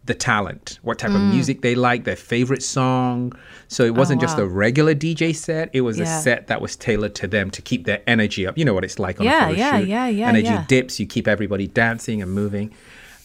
[0.07, 1.17] the talent, what type Mm.
[1.29, 3.33] of music they like, their favorite song.
[3.69, 4.45] So it wasn't just Oh, wow.
[4.45, 7.87] a regular DJ set; it was a set that was tailored to them to keep
[7.87, 8.59] their energy up.
[8.59, 9.89] You know what it's like on Yeah, a photo yeah, shoot.
[9.89, 10.65] yeah, yeah, Energy yeah.
[10.69, 11.01] dips.
[11.01, 12.71] You keep everybody dancing and moving.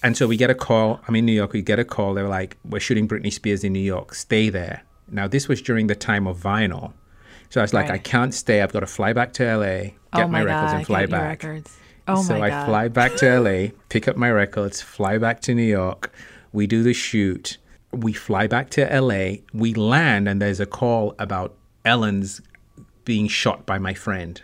[0.02, 1.02] And so we get a call.
[1.10, 1.52] I'm in New York.
[1.52, 2.14] We get a call.
[2.14, 4.16] They're like, "We're shooting Britney Spears in New York.
[4.16, 6.94] Stay there." Now this was during the time of vinyl.
[7.50, 7.96] So I was like, Right.
[7.96, 8.62] I can't stay.
[8.62, 11.06] I've got to fly back to LA, get oh my, my records god, and fly
[11.06, 11.44] back.
[11.44, 11.78] records.
[12.08, 12.26] Oh my god!
[12.26, 16.12] so I fly back to LA, pick up my records, fly back to New York.
[16.52, 17.58] We do the shoot.
[17.92, 19.38] We fly back to LA.
[19.54, 22.42] We land, and there's a call about Ellen's
[23.06, 24.42] being shot by my friend.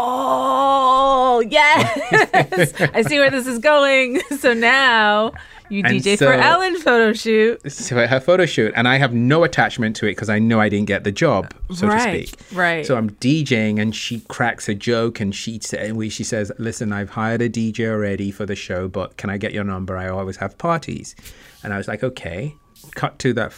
[0.00, 4.20] Oh yes, I see where this is going.
[4.38, 5.32] So now
[5.68, 7.70] you And DJ so- for Ellen photo shoot.
[7.70, 10.68] So her photo shoot, and I have no attachment to it because I know I
[10.68, 12.56] didn't get the job, so Right, to speak.
[12.56, 12.86] right.
[12.86, 17.42] So I'm DJing, and she cracks a joke, and she she says, "Listen, I've hired
[17.42, 19.96] a DJ already for the show, but can I get your number?
[19.96, 21.16] I always have parties."
[21.64, 22.54] And I was like, "Okay."
[22.94, 23.52] Cut to that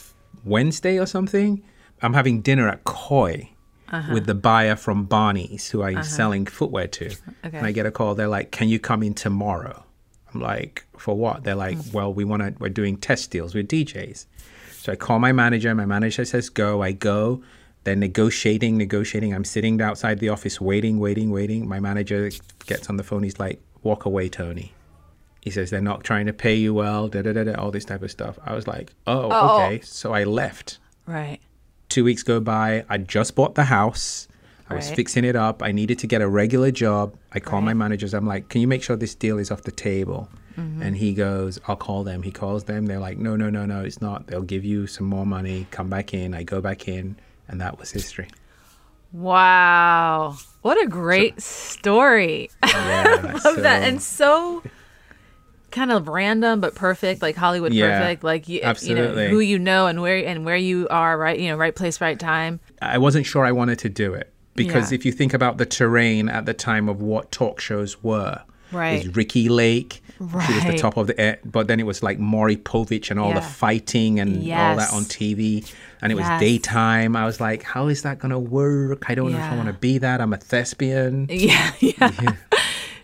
[0.44, 1.62] Wednesday or something.
[2.00, 3.50] I'm having dinner at Koi.
[3.90, 4.14] Uh-huh.
[4.14, 7.07] With the buyer from Barney's, who I'm selling footwear to,
[7.44, 7.59] Okay.
[7.59, 8.14] and I get a call.
[8.14, 9.85] They're like, "Can you come in tomorrow?"
[10.33, 11.42] I'm like, for what?
[11.42, 11.92] They're like, Mm.
[11.92, 14.26] well, we want to, we're doing test deals with DJs.
[14.70, 15.74] So I call my manager.
[15.74, 16.83] My manager says, go.
[16.83, 17.42] I go.
[17.83, 19.35] They're negotiating, negotiating.
[19.35, 21.68] I'm sitting outside the office waiting, waiting, waiting.
[21.68, 22.31] My manager
[22.66, 23.24] gets on the phone.
[23.24, 24.72] He's like, walk away, Tony.
[25.40, 27.85] He says, they're not trying to pay you well, da da da da, all this
[27.87, 28.38] type of stuff.
[28.44, 29.57] I was like, oh, Oh.
[29.64, 29.81] okay.
[29.81, 30.79] So I left.
[31.07, 31.40] Right.
[31.90, 32.85] Two weeks go by.
[32.88, 34.26] I just bought the house.
[34.70, 34.96] I was Right.
[34.96, 35.62] fixing it up.
[35.62, 37.14] I needed to get a regular job.
[37.33, 38.14] I call my managers.
[38.14, 40.83] I'm like, "Can you make sure this deal is off the table?" Mm-hmm.
[40.83, 42.87] And he goes, "I'll call them." He calls them.
[42.87, 44.29] They're like, "No, no, no, no, it's not.
[44.29, 45.66] They'll give you some more money.
[45.72, 47.16] Come back in." I go back in,
[47.48, 48.29] and that was history.
[49.12, 50.37] Wow.
[50.62, 52.50] What a great story.
[52.72, 54.62] Yeah, love that and so
[55.70, 59.59] kind of random but perfect like hollywood Yeah, perfect like you, you know who you
[59.59, 62.98] know and where and where you are right you know right place right time I
[62.98, 64.96] wasn't sure I wanted to do it because Yeah.
[64.96, 68.40] if you think about the terrain at the time of what talk shows were,
[68.72, 68.92] Right.
[68.94, 72.02] it was Ricki Lake, she was the top of the, air, but then it was
[72.02, 75.70] like Maury Povich and all the fighting and all that on TV,
[76.02, 77.16] and it was daytime.
[77.16, 79.04] I was like, how is that gonna work?
[79.11, 80.20] I don't know if I want to be that.
[80.20, 81.26] I'm a thespian.
[81.30, 82.35] yeah yeah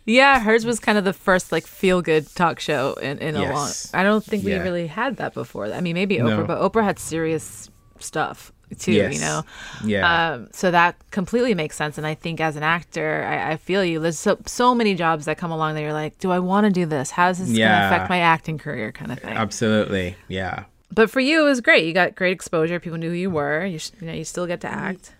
[0.07, 3.53] yeah hers was kind of the first like feel good talk show in, in a
[3.53, 6.45] long i don't think we really had that before i mean maybe oprah No.
[6.47, 9.15] but oprah had serious stuff too Yes.
[9.15, 9.43] you know
[9.85, 10.33] Yeah.
[10.33, 11.99] Um, so that completely makes sense.
[11.99, 14.01] And I think as an actor, I, I feel you.
[14.01, 16.73] There's so, so many jobs that come along that you're like, do I want to
[16.73, 17.13] do this?
[17.13, 19.37] How is this going to affect my acting career kind of thing?
[19.37, 20.17] Absolutely.
[20.27, 20.65] Yeah.
[20.93, 21.85] but for you, it was great.
[21.87, 22.81] You got great exposure.
[22.81, 23.65] People knew who you were.
[23.65, 25.13] You, sh- you know, you still get to act.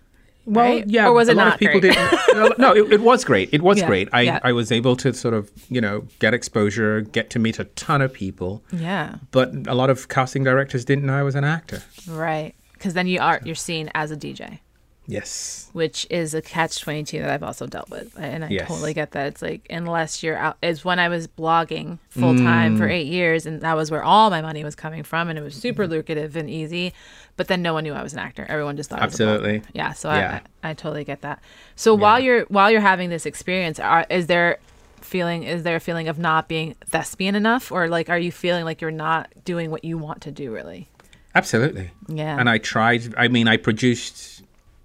[0.47, 0.85] Well, right?
[0.87, 1.07] yeah.
[1.07, 1.93] Or was a it lot not of people great?
[1.93, 2.57] didn't.
[2.57, 3.49] no, it, it was great.
[3.53, 4.07] It was Yeah, great.
[4.13, 4.39] I, yeah.
[4.43, 8.01] I was able to sort of, you know, get exposure, get to meet a ton
[8.01, 8.63] of people.
[8.71, 11.83] Yeah, But a lot of casting directors didn't know I was an actor.
[12.07, 12.55] right.
[12.73, 14.59] Because then you are you're seen as a DJ,
[15.09, 15.69] Yes.
[15.71, 18.67] which is a catch twenty two that I've also dealt with, and I Yes.
[18.67, 19.27] totally get that.
[19.27, 20.57] It's like unless you're out.
[20.61, 22.77] Is when I was blogging full time Mm.
[22.77, 25.41] for eight years, and that was where all my money was coming from, and it
[25.41, 26.93] was super lucrative and easy.
[27.37, 28.45] But then no one knew I was an actor.
[28.49, 29.13] Everyone just thought I was.
[29.13, 29.61] Absolutely.
[29.73, 30.41] Yeah, so Yeah.
[30.63, 31.39] I, I totally get that.
[31.75, 34.57] So while you're while you're having this experience, are, is there
[34.99, 38.65] feeling is there a feeling of not being thespian enough, or like are you feeling
[38.65, 40.89] like you're not doing what you want to do really?
[41.35, 41.91] Absolutely.
[42.07, 42.39] Yeah.
[42.39, 44.36] And I tried, I mean, I produced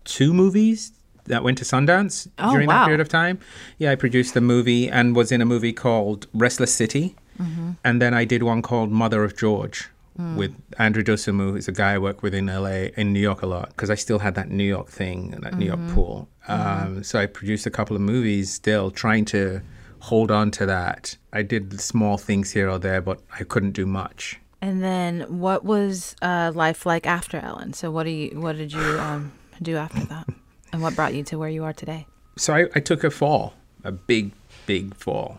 [0.05, 0.93] two movies
[1.25, 2.81] that went to Sundance Oh, during wow.
[2.81, 3.39] that period of time.
[3.79, 7.15] Yeah, I produced a movie and was in a movie called Restless City.
[7.41, 7.71] Mm-hmm.
[7.85, 9.89] And then I did one called Mother of George
[10.21, 10.37] Mm.
[10.37, 13.47] with Andrew Dosunmu, who's a guy I work with in LA, in New York a
[13.47, 15.95] lot, because I still had that New York thing, and that New York Mm-hmm.
[15.95, 16.29] pool.
[16.49, 19.63] Um, so I produced a couple of movies still trying to
[20.01, 21.17] hold on to that.
[21.33, 24.39] I did small things here or there, but I couldn't do much.
[24.61, 27.73] And then what was uh, life like after Ellen?
[27.73, 29.33] So what do you what did you um,
[29.63, 30.29] do after that?
[30.73, 32.07] And what brought you to where you are today?
[32.37, 34.33] So I, I took a fall, a big,
[34.67, 35.39] big fall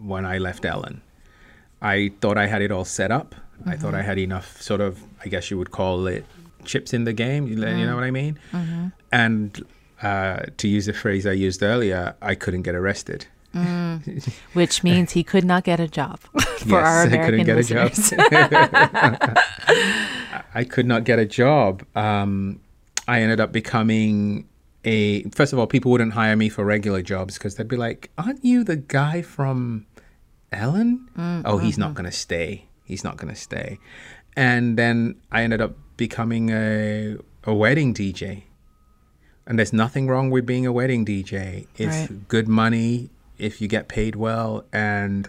[0.00, 1.02] when I left Ellen.
[1.82, 3.34] I thought I had it all set up.
[3.66, 6.24] I thought I had enough, sort of, I guess you would call it
[6.64, 7.46] chips in the game.
[7.46, 8.38] You, you know what I mean?
[9.12, 9.64] And
[10.02, 13.26] uh, to use a phrase I used earlier, I couldn't get arrested.
[14.52, 17.58] Which means he could not get a job for Yes, our I couldn't American get
[17.58, 19.38] a job.
[20.54, 21.84] I could not get a job.
[21.96, 22.60] Um,
[23.08, 24.48] I ended up becoming
[24.84, 25.22] a.
[25.30, 28.44] First of all, people wouldn't hire me for regular jobs because they'd be like, "Aren't
[28.44, 29.86] you the guy from
[30.52, 31.94] Ellen?" Mm, oh, he's not mm-hmm.
[31.94, 32.66] going to stay.
[32.84, 33.78] He's not going to stay.
[34.36, 38.44] And then I ended up becoming a a wedding DJ.
[39.46, 41.66] And there's nothing wrong with being a wedding DJ.
[41.76, 42.28] It's Right.
[42.28, 45.28] good money if you get paid well and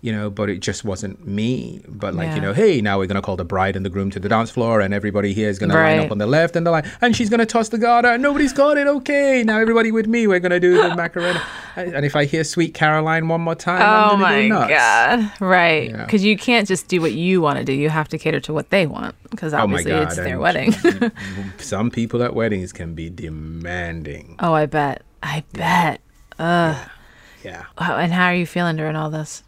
[0.00, 1.82] you know, but it just wasn't me.
[1.88, 2.34] But like, Yeah.
[2.36, 4.50] you know, hey, now we're gonna call the bride and the groom to the dance
[4.50, 7.16] floor and everybody here is gonna line up on the left and the line and
[7.16, 8.86] she's gonna toss the garter and nobody's got it.
[8.86, 11.42] Okay, now everybody with me, we're gonna do the macarena.
[11.74, 14.70] And if I hear Sweet Caroline one more time, I'm oh gonna my go nuts.
[14.70, 15.32] god!
[15.40, 15.90] Right?
[15.90, 16.04] Yeah.
[16.04, 17.72] Because you can't just do what you want to do.
[17.72, 19.14] You have to cater to what they want.
[19.30, 20.72] Because Oh obviously God, it's their and- wedding.
[21.58, 24.36] Some people at weddings can be demanding.
[24.38, 25.02] oh, I bet.
[25.22, 26.00] I bet.
[26.38, 27.64] Yeah.
[27.80, 29.42] Wow, and how are you feeling during all this?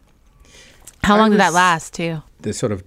[1.05, 2.23] How long did that last too?
[2.41, 2.83] the sort of,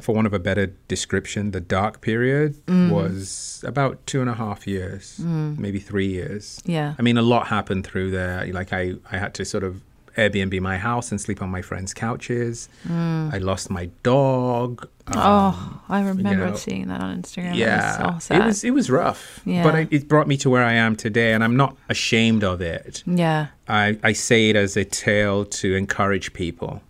[0.00, 2.90] for want of a better description, the dark period Mm.
[2.90, 6.60] was about two and a half years, maybe three years.
[6.64, 6.94] Yeah.
[6.98, 8.46] I mean, a lot happened through there.
[8.52, 9.82] Like I, I had to sort of
[10.16, 12.68] Airbnb my house and sleep on my friends' couches.
[12.88, 14.88] I lost my dog.
[15.06, 15.22] Um, Mm.
[15.24, 17.54] oh, I remember know, seeing that on Instagram.
[17.54, 18.42] yeah, it was so sad.
[18.42, 19.40] it was it was rough.
[19.46, 19.62] Yeah.
[19.62, 22.60] But it, it brought me to where I am today, and I'm not ashamed of
[22.60, 23.02] it.
[23.06, 23.46] yeah.
[23.68, 26.82] I, I say it as a tale to encourage people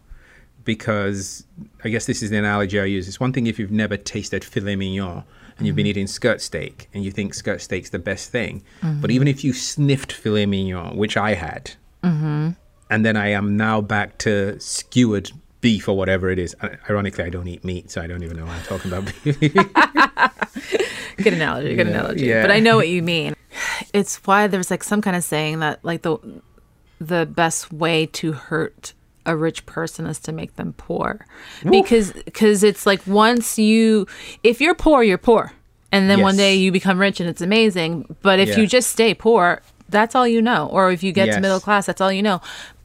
[0.69, 1.47] because
[1.83, 3.09] I guess this is the analogy I use.
[3.09, 5.25] It's one thing if you've never tasted filet mignon
[5.57, 5.93] and you've been mm-hmm.
[5.93, 8.63] eating skirt steak and you think skirt steak's the best thing.
[8.83, 9.01] Mm-hmm.
[9.01, 11.71] But even if you sniffed filet mignon, which I had,
[12.05, 12.51] mm-hmm.
[12.91, 15.31] and then I am now back to skewered
[15.63, 16.55] beef or whatever it is.
[16.91, 19.41] Ironically, I don't eat meat, so I don't even know why I'm talking about beef.
[21.17, 21.77] Good analogy.
[21.77, 22.27] Good Yeah, analogy.
[22.27, 22.43] yeah.
[22.43, 23.35] But I know what you mean.
[23.95, 26.19] It's why there's like some kind of saying that like the
[27.01, 28.93] the best way to hurt
[29.29, 31.25] a rich person is to make them poor
[31.71, 34.07] because because it's like once you
[34.43, 35.53] if you're poor you're poor
[35.93, 38.57] and then one day you become rich and it's amazing but if Yeah.
[38.59, 40.67] you just stay poor that's all you know.
[40.71, 42.43] Or if you get to middle class, that's all you know.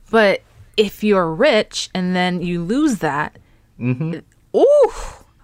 [0.09, 0.41] But
[0.77, 3.37] if you're rich and then you lose that,
[4.55, 4.91] ooh.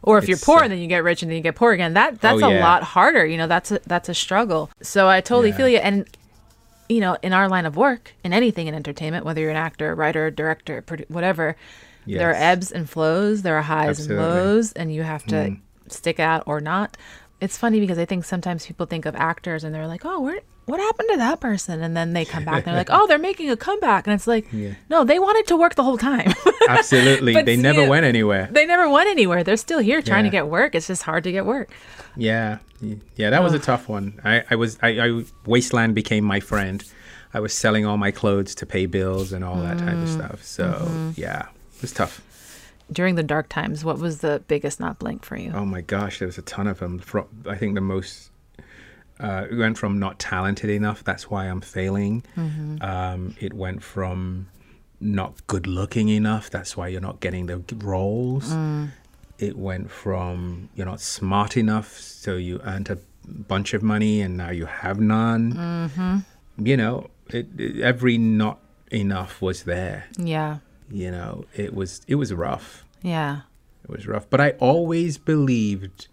[0.01, 0.45] Or if you're Mm-hmm.
[0.45, 2.47] Poor and then you get rich and then you get poor again, that that's Oh,
[2.49, 3.25] a lot harder.
[3.25, 4.69] You know, that's a that's a struggle.
[4.81, 5.57] So I totally Yeah.
[5.57, 5.77] feel you.
[5.79, 6.07] And
[6.89, 9.93] you know, in our line of work, in anything in entertainment, whether you're an actor,
[9.95, 11.55] writer, director, produ- whatever,
[12.07, 14.25] there are ebbs and flows, there are highs Absolutely.
[14.25, 15.59] and lows, and you have to Mm.
[15.87, 16.97] stick out or not.
[17.39, 20.39] It's funny because I think sometimes people think of actors and they're like, "Oh, where,
[20.69, 23.17] what happened to that person?" And then they come back and they're like, "Oh, they're
[23.17, 24.73] making a comeback," and it's like, Yeah.
[24.89, 26.31] no, they wanted to work the whole time.
[26.69, 27.33] Absolutely.
[27.41, 28.47] They see, never went anywhere.
[28.51, 29.43] they never went anywhere.
[29.43, 30.75] They're still here trying to get work.
[30.75, 31.69] It's just hard to get work.
[32.15, 32.59] Yeah,
[33.15, 34.19] yeah, that was a tough one.
[34.23, 36.83] I, I was, I, I, Wasteland became my friend.
[37.33, 40.03] I was selling all my clothes to pay bills and all that type Mm.
[40.03, 40.43] of stuff.
[40.43, 41.11] So Mm-hmm.
[41.15, 42.21] yeah, it was tough.
[42.91, 45.51] During the dark times, what was the biggest not blank for you?
[45.53, 47.01] Oh my gosh, there was a ton of them.
[47.47, 48.28] I think the most
[49.19, 51.03] uh, it went from not talented enough.
[51.03, 52.23] That's why I'm failing.
[52.37, 52.81] Mm-hmm.
[52.81, 54.47] Um, it went from
[55.01, 56.49] not good looking enough.
[56.49, 58.49] That's why you're not getting the roles.
[58.53, 58.91] Mm.
[59.37, 64.35] It went from you're not smart enough, so you earned a bunch of money and
[64.37, 65.53] now you have none.
[65.53, 66.65] Mm-hmm.
[66.65, 68.59] You know, it, it- every not
[68.91, 70.07] enough was there.
[70.17, 70.57] Yeah,
[70.89, 72.83] You know, it was it was rough.
[73.01, 73.41] yeah,
[73.83, 76.07] It was rough, but I always believed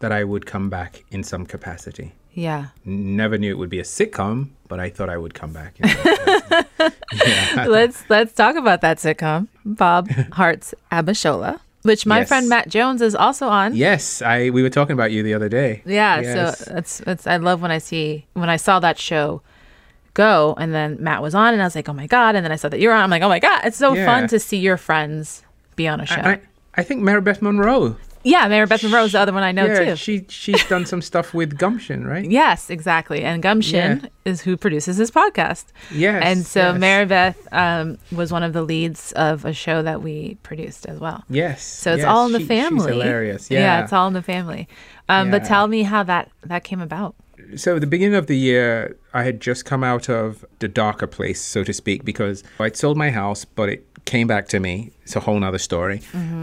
[0.00, 2.14] that I would come back in some capacity.
[2.38, 2.66] Yeah.
[2.84, 5.74] Never knew it would be a sitcom, but I thought I would come back.
[5.80, 6.96] in some capacity.
[7.26, 7.64] yeah.
[7.68, 12.28] let's let's talk about that sitcom, Bob Hearts Abishola, which my Yes.
[12.28, 13.74] friend Matt Jones is also on.
[13.74, 15.82] Yes, I we were talking about you the other day.
[15.84, 16.58] Yeah, Yes.
[16.64, 19.42] so it's it's I love when I see when I saw that show
[20.14, 22.52] go and then Matt was on and I was like, "Oh my god." And then
[22.52, 23.02] I saw that you're on.
[23.02, 24.06] I'm like, "Oh my god." It's so Yeah.
[24.06, 25.42] fun to see your friends
[25.76, 26.20] be on a show.
[26.22, 26.40] I, I,
[26.74, 27.96] I think Maribeth Monroe.
[28.28, 29.96] Yeah, Maribeth Monroe is the other one I know yeah, too.
[29.96, 32.24] she she's done some stuff with Gumption, right?
[32.40, 33.22] Yes, exactly.
[33.24, 34.08] And Gumption Yeah.
[34.30, 35.66] is who produces this podcast.
[35.90, 36.22] Yes.
[36.24, 36.78] and so yes.
[36.84, 41.24] Maribeth um, was one of the leads of a show that we produced as well.
[41.30, 41.62] Yes.
[41.64, 42.80] So it's yes, all in the she- family.
[42.92, 43.50] She's hilarious.
[43.50, 43.82] Yeah.
[43.84, 44.68] it's all in the family.
[45.08, 47.14] Um, But tell me how that that came about.
[47.56, 51.06] so at the beginning of the year, I had just come out of the darker
[51.06, 54.90] place, so to speak, because I'd sold my house, but it came back to me.
[55.04, 56.00] It's a whole nother story.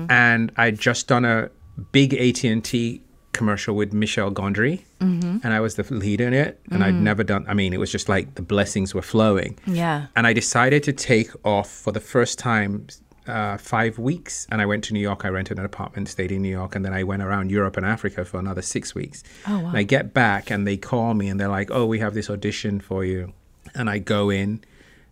[0.10, 1.50] And I'd just done a
[1.92, 3.02] big AT&T
[3.34, 6.60] commercial with Michel Gondry, and I was the lead in it.
[6.72, 7.46] And I'd never done.
[7.48, 9.60] I mean, it was just like the blessings were flowing.
[9.68, 10.08] Yeah.
[10.16, 12.88] And I decided to take off for the first time
[13.28, 14.48] uh, five weeks.
[14.50, 15.26] And I went to New York.
[15.26, 16.76] I rented an apartment, stayed in New York.
[16.76, 19.24] And then I went around Europe and Africa for another six weeks.
[19.48, 19.70] Oh, wow.
[19.70, 22.30] And I get back and they call me and they're like, oh, we have this
[22.30, 23.34] audition for you.
[23.74, 24.64] And I go in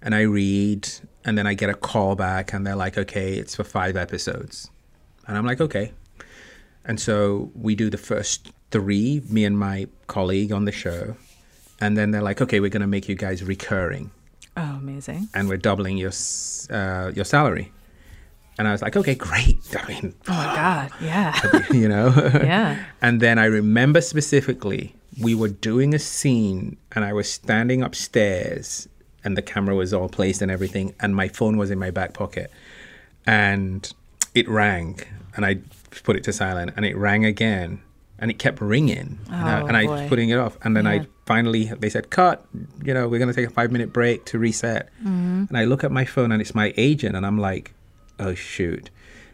[0.02, 0.88] and I read.
[1.26, 4.70] And then I get a call back and they're like, okay, it's for five episodes.
[5.28, 5.94] And I'm like, okay.
[6.86, 11.16] And so we do the first three, me and my colleague on the show.
[11.80, 14.12] And then they're like, okay, we're going to make you guys recurring
[14.56, 15.28] Oh, amazing.
[15.34, 16.12] and we're doubling your
[16.70, 17.72] uh, your salary.
[18.58, 19.58] And I was like, okay, great.
[19.80, 20.92] I mean, Oh my God.
[21.02, 21.34] Yeah.
[21.72, 22.14] you know.
[22.34, 22.84] Yeah.
[23.02, 28.88] And then I remember specifically, we were doing a scene, and I was standing upstairs,
[29.24, 32.14] and the camera was all placed and everything, and my phone was in my back
[32.14, 32.52] pocket,
[33.26, 33.92] and
[34.36, 35.00] it rang,
[35.36, 35.58] and I
[36.02, 37.82] put it to silent, and it rang again,
[38.20, 40.86] and it kept ringing, and I, Oh, and I was putting it off, and then
[40.86, 40.92] Yeah.
[40.92, 42.46] I finally they said cut,
[42.84, 45.46] you know, we're gonna take a five minute break to reset, Mm-hmm.
[45.50, 47.74] and I look at my phone, and it's my agent, and I'm like,
[48.20, 48.90] oh shoot.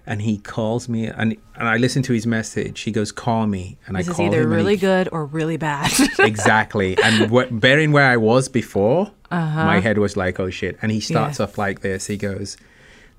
[0.08, 2.82] And he calls me, and and I listen to his message.
[2.82, 4.44] He goes, "Call me," and This I is call either him.
[4.46, 5.92] and really he, good or really bad.
[6.20, 6.98] exactly.
[7.04, 7.30] And
[7.62, 11.48] bearing where I was before, my head was like, "Oh shit!" And he starts Uh-huh.
[11.48, 11.52] Yeah.
[11.52, 12.08] off like this.
[12.08, 12.58] He goes,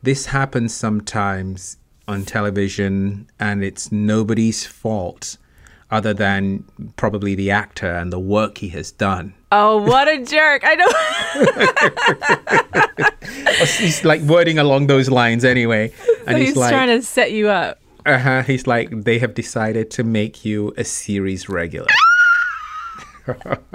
[0.02, 1.76] "This happens sometimes
[2.08, 5.36] on television, and it's nobody's fault,
[5.90, 6.64] other than
[6.96, 10.62] probably the actor and the work he has done." oh, what a jerk.
[10.64, 10.86] I know.
[13.78, 15.92] He's like wording along those lines anyway,
[16.26, 17.78] and he's he's, like, trying to set you up.
[18.06, 21.88] uh-huh, he's like, they have decided to make you a series regular.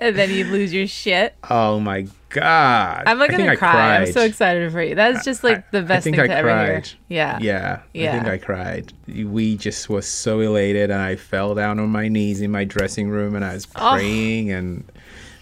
[0.00, 1.34] And then you lose your shit.
[1.50, 3.02] oh my god!
[3.06, 3.98] I'm like gonna cry.
[3.98, 4.94] I'm so excited for you.
[4.94, 6.66] That's just like the best thing I to ever hear.
[6.80, 6.90] cried.
[7.08, 7.38] Yeah.
[7.40, 8.92] Yeah, I think I cried.
[9.08, 13.08] We just were so elated, and I fell down on my knees in my dressing
[13.10, 13.92] room, and I was Oh.
[13.94, 14.84] praying, and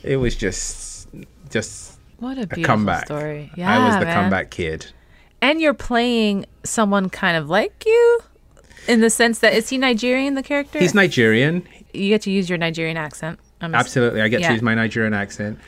[0.03, 1.09] it was just,
[1.51, 3.07] just What a a comeback.
[3.07, 3.51] story.
[3.57, 3.75] Yeah.
[3.79, 4.15] I was the man.
[4.15, 4.87] comeback kid.
[5.43, 8.21] And you're playing someone kind of like you
[8.89, 10.79] in the sense that is he Nigerian the character?
[10.79, 11.67] He's Nigerian.
[11.93, 13.39] you get to use your Nigerian accent.
[13.61, 14.49] I'm Absolutely, I get Yeah.
[14.49, 15.59] to use my Nigerian accent.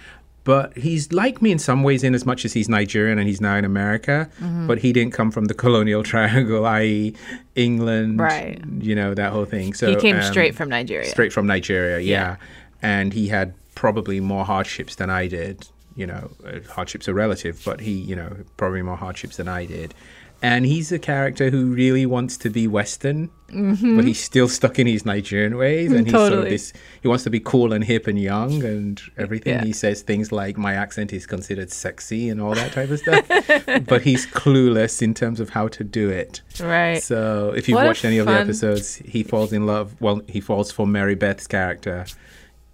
[0.45, 3.41] But he's like me in some ways, in as much as he's Nigerian and he's
[3.41, 4.31] now in America.
[4.41, 4.67] Mm-hmm.
[4.67, 7.15] But he didn't come from the colonial triangle, i.e.,
[7.55, 8.19] England.
[8.21, 8.59] Right.
[8.81, 9.75] You know that whole thing.
[9.75, 11.07] So He came um, straight from Nigeria.
[11.09, 12.37] straight from Nigeria, yeah.
[12.81, 15.67] And he had probably more hardships than I did.
[15.97, 19.67] You know, uh, hardships are relative, but he, you know, probably more hardships than I
[19.67, 19.93] did.
[20.41, 24.87] And he's a character who really wants to be Western, but he's still stuck in
[24.87, 25.91] his Nigerian ways.
[25.91, 26.73] And he's sort of this,
[27.03, 29.55] he wants to be cool and hip and young and everything.
[29.55, 29.65] Yeah.
[29.65, 33.27] He says things like, my accent is considered sexy and all that type of stuff.
[33.87, 36.41] but he's clueless in terms of how to do it.
[36.61, 37.03] Right.
[37.03, 40.01] So if you've What watched any of the episodes, he falls in love.
[40.01, 42.07] Well, he falls for Maribeth's character,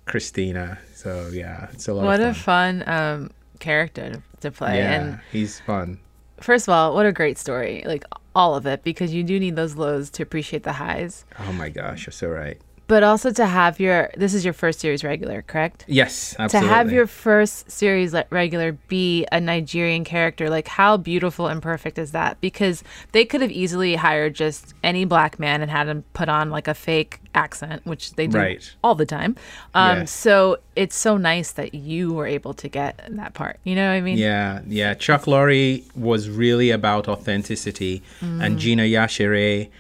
[0.05, 0.79] Christina.
[0.95, 2.83] So yeah, it's a lot what a of fun.
[2.85, 4.79] fun um, character to, to play.
[4.79, 5.99] yeah, And he's fun.
[6.41, 7.83] First of all, what a great story.
[7.87, 8.05] Like
[8.35, 11.25] all of it, because you do need those lows to appreciate the highs.
[11.39, 12.61] Oh my gosh, you're so right.
[12.87, 15.87] But also to have your, this is your first series regular, correct?
[15.89, 16.69] Yes, absolutely.
[16.69, 21.99] To have your first series regular be a Nigerian character, like how beautiful and perfect
[21.99, 22.39] is that?
[22.43, 26.51] Because they could have easily hired just any black man and had him put on
[26.51, 28.75] like a fake accent, which they do Right.
[28.85, 29.35] all the time.
[29.73, 30.11] Um, Yes.
[30.11, 33.61] So it's so nice that you were able to get that part.
[33.65, 34.19] You know what I mean?
[34.19, 34.93] Yeah, yeah.
[34.93, 38.45] Chuck Lorre was really about authenticity, Mm.
[38.45, 39.71] and Gina Yashere,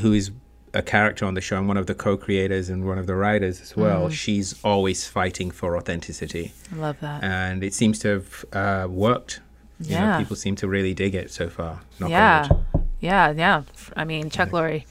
[0.00, 0.30] who is
[0.76, 3.60] a character on the show and one of the co-creators and one of the writers
[3.60, 4.12] as well, Mm.
[4.12, 7.24] she's always fighting for authenticity, I love that.
[7.24, 9.40] and it seems to have uh, worked.
[9.80, 10.18] You know, Yeah.
[10.18, 11.80] people seem to really dig it so far.
[12.00, 12.48] knock yeah.
[13.00, 13.62] Yeah, yeah.
[13.96, 14.84] I mean, Chuck Lorre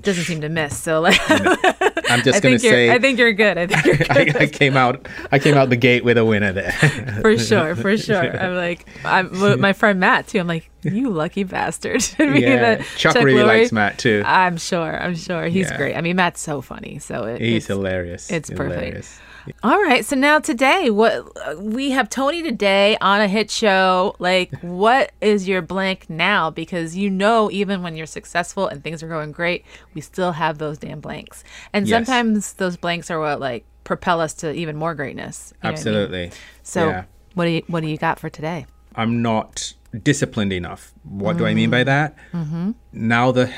[0.00, 0.76] doesn't seem to miss.
[0.78, 1.18] So like,
[2.08, 2.90] I'm just gonna say.
[2.90, 3.58] I think you're good.
[3.58, 4.10] I think you're good.
[4.36, 5.06] I, I came out.
[5.32, 6.72] I came out the gate with a winner there.
[7.22, 8.36] for sure, for sure.
[8.40, 10.38] I'm like, I'm my friend Matt too.
[10.38, 12.04] I'm like, you lucky bastard.
[12.18, 14.22] I mean, yeah, that Chuck, really likes Matt too.
[14.24, 15.00] I'm sure.
[15.02, 15.76] I'm sure he's Yeah.
[15.76, 15.96] great.
[15.96, 16.98] I mean, Matt's so funny.
[16.98, 18.30] So it, He's it's, hilarious.
[18.30, 18.74] it's perfect.
[18.80, 19.20] hilarious.
[19.62, 20.04] All right.
[20.04, 21.26] So now today, what
[21.60, 24.14] we have Tony today on a hit show.
[24.18, 26.50] Like, what is your blank now?
[26.50, 30.58] Because you know, even when you're successful and things are going great, we still have
[30.58, 31.44] those damn blanks.
[31.72, 32.06] And Yes.
[32.06, 35.52] sometimes those blanks are what like propel us to even more greatness.
[35.60, 35.74] What I mean?
[35.78, 36.30] Absolutely.
[36.62, 37.04] So Yeah.
[37.34, 38.66] what do you what do you got for today?
[38.94, 40.92] I'm not disciplined enough.
[41.04, 42.16] What do I mean by that?
[42.32, 42.72] Mm-hmm.
[42.92, 43.52] Now the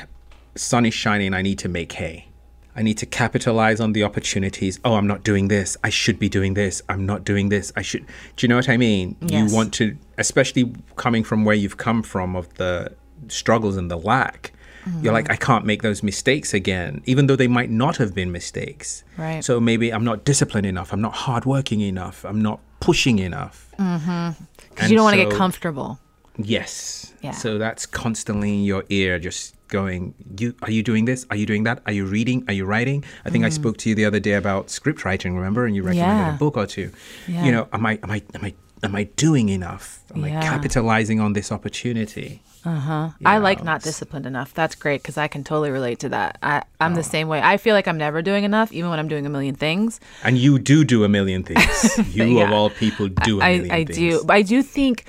[0.55, 2.28] sun is shining, I need to make hay.
[2.75, 4.79] I need to capitalize on the opportunities.
[4.85, 5.75] Oh, I'm not doing this.
[5.83, 6.81] I should be doing this.
[6.87, 7.71] I'm not doing this.
[7.75, 8.05] I should.
[8.35, 9.15] Do you know what I mean?
[9.21, 9.49] Yes.
[9.49, 12.93] You want to, especially coming from where you've come from of the
[13.27, 14.53] struggles and the lack.
[15.01, 15.33] You're like, mm-hmm.
[15.33, 19.03] I can't make those mistakes again, even though they might not have been mistakes.
[19.17, 19.43] Right.
[19.43, 20.91] So maybe I'm not disciplined enough.
[20.93, 22.25] I'm not hardworking enough.
[22.25, 23.71] I'm not pushing enough.
[23.77, 24.43] Mm-hmm.
[24.69, 25.99] Because you don't want to get comfortable.
[26.43, 27.13] Yes.
[27.21, 27.31] Yeah.
[27.31, 31.25] So that's constantly in your ear, just going, "You are you doing this?
[31.29, 31.81] Are you doing that?
[31.85, 32.43] Are you reading?
[32.47, 35.35] Are you writing?" I think I spoke to you the other day about script writing.
[35.35, 36.27] Remember, and you recommended Mm.
[36.27, 36.35] Yeah.
[36.35, 36.91] a book or two.
[37.27, 37.45] Yeah.
[37.45, 39.99] You know, am I am I am I am I doing enough?
[40.15, 40.39] Am Yeah.
[40.39, 42.41] I capitalizing on this opportunity?
[42.65, 43.09] Uh-huh.
[43.25, 44.53] I like not disciplined enough.
[44.53, 46.37] That's great because I can totally relate to that.
[46.43, 47.39] I, I'm the same way.
[47.41, 49.99] I feel like I'm never doing enough, even when I'm doing a million things.
[50.25, 51.97] And you do do a million things.
[52.13, 52.43] You Yeah.
[52.47, 53.95] of all people do a I, I things.
[53.97, 54.23] do.
[54.25, 55.05] But I do think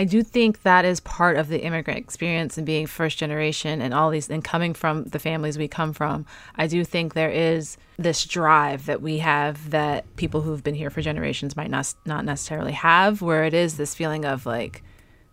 [0.00, 3.92] I do think that is part of the immigrant experience and being first generation and
[3.92, 6.24] all these and coming from the families we come from.
[6.56, 10.88] I do think there is this drive that we have that people who've been here
[10.88, 14.82] for generations might not not necessarily have, where it is this feeling of like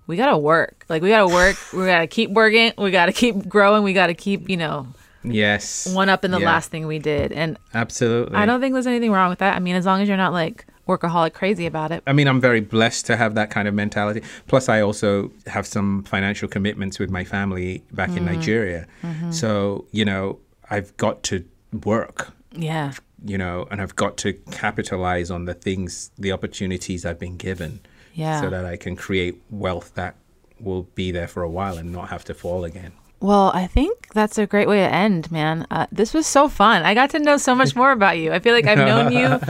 [0.06, 0.84] we gotta work.
[0.90, 1.56] Like we gotta work.
[1.72, 2.74] we gotta keep working.
[2.78, 3.84] We gotta keep growing.
[3.84, 4.88] We gotta keep, you know,
[5.24, 5.88] Yes.
[5.94, 6.46] one up in the Yeah.
[6.48, 7.32] last thing we did.
[7.32, 8.36] And Absolutely.
[8.36, 9.56] I don't think there's anything wrong with that.
[9.56, 12.02] I mean, as long as you're not like workaholic crazy about it.
[12.08, 14.22] I mean, I'm very blessed to have that kind of mentality.
[14.48, 18.88] Plus, I also have some financial commitments with my family back in Nigeria.
[19.32, 21.44] So, you know, I've got to
[21.84, 22.94] work, Yeah.
[23.24, 27.80] you know, and I've got to capitalize on the things, the opportunities I've been given
[28.14, 28.42] Yeah.
[28.42, 30.16] so that I can create wealth that
[30.60, 32.92] will be there for a while and not have to fall again.
[33.20, 35.66] Well, I think that's a great way to end, man.
[35.72, 36.84] Uh, this was so fun.
[36.84, 38.32] I got to know so much more about you.
[38.32, 39.40] I feel like I've known you.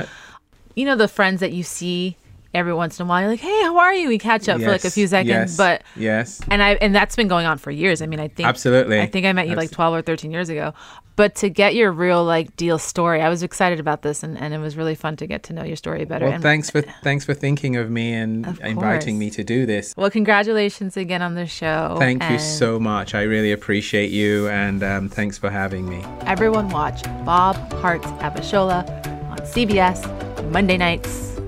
[0.77, 2.17] You know, the friends that you see
[2.53, 3.21] every once in a while.
[3.21, 4.07] You're like, hey, how are you?
[4.07, 6.41] We catch up for like a few seconds, yes, but yes.
[6.49, 8.01] and I and that's been going on for years.
[8.01, 8.99] I mean, I think Absolutely.
[8.99, 10.73] I think I met you like 12 or 13 years ago.
[11.15, 14.53] But to get your real like deal story, I was excited about this, and, and
[14.53, 16.25] it was really fun to get to know your story better.
[16.25, 19.65] Well, and, thanks for thanks for thinking of me and Of inviting me to do
[19.65, 19.95] this.
[19.97, 21.95] Well, congratulations again on the show.
[21.97, 23.15] Thank you so much.
[23.15, 26.03] I really appreciate you, and um, thanks for having me.
[26.21, 29.16] Everyone watch Bob Hearts Abishola
[29.53, 31.39] CBS Monday nights.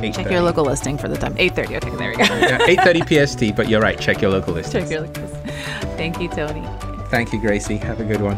[0.00, 1.34] Check your local listing for the time.
[1.34, 1.76] 8.30.
[1.76, 2.22] Okay, there we go.
[2.24, 3.98] Yeah, 8:30 PST, but you're right.
[3.98, 4.72] Check your local list.
[4.72, 5.52] Check your local listing.
[5.96, 6.64] Thank you, Tony.
[7.10, 7.76] Thank you, Gracie.
[7.78, 8.36] Have a good one.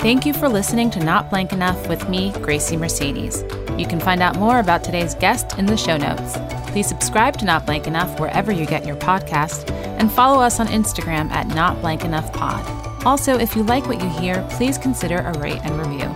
[0.00, 3.42] Thank you for listening to Not Blank Enough with me, Gracie Mercedes.
[3.78, 6.36] You can find out more about today's guest in the show notes.
[6.70, 10.66] Please subscribe to Not Blank Enough wherever you get your podcast and follow us on
[10.68, 12.83] Instagram at Not Blank Enough Pod.
[13.04, 16.06] Also, if you like what you hear, please consider a rate and review.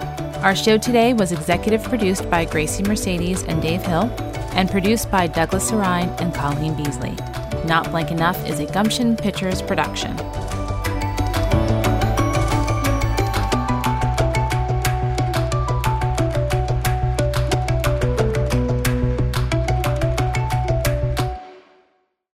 [0.42, 4.04] Our show today was executive produced by Gracie Mercedes and Dave Hill
[4.52, 7.14] and produced by Douglas Sarine and Colleen Beasley.
[7.66, 10.16] Not Blank Enough is a Gumption Pictures production.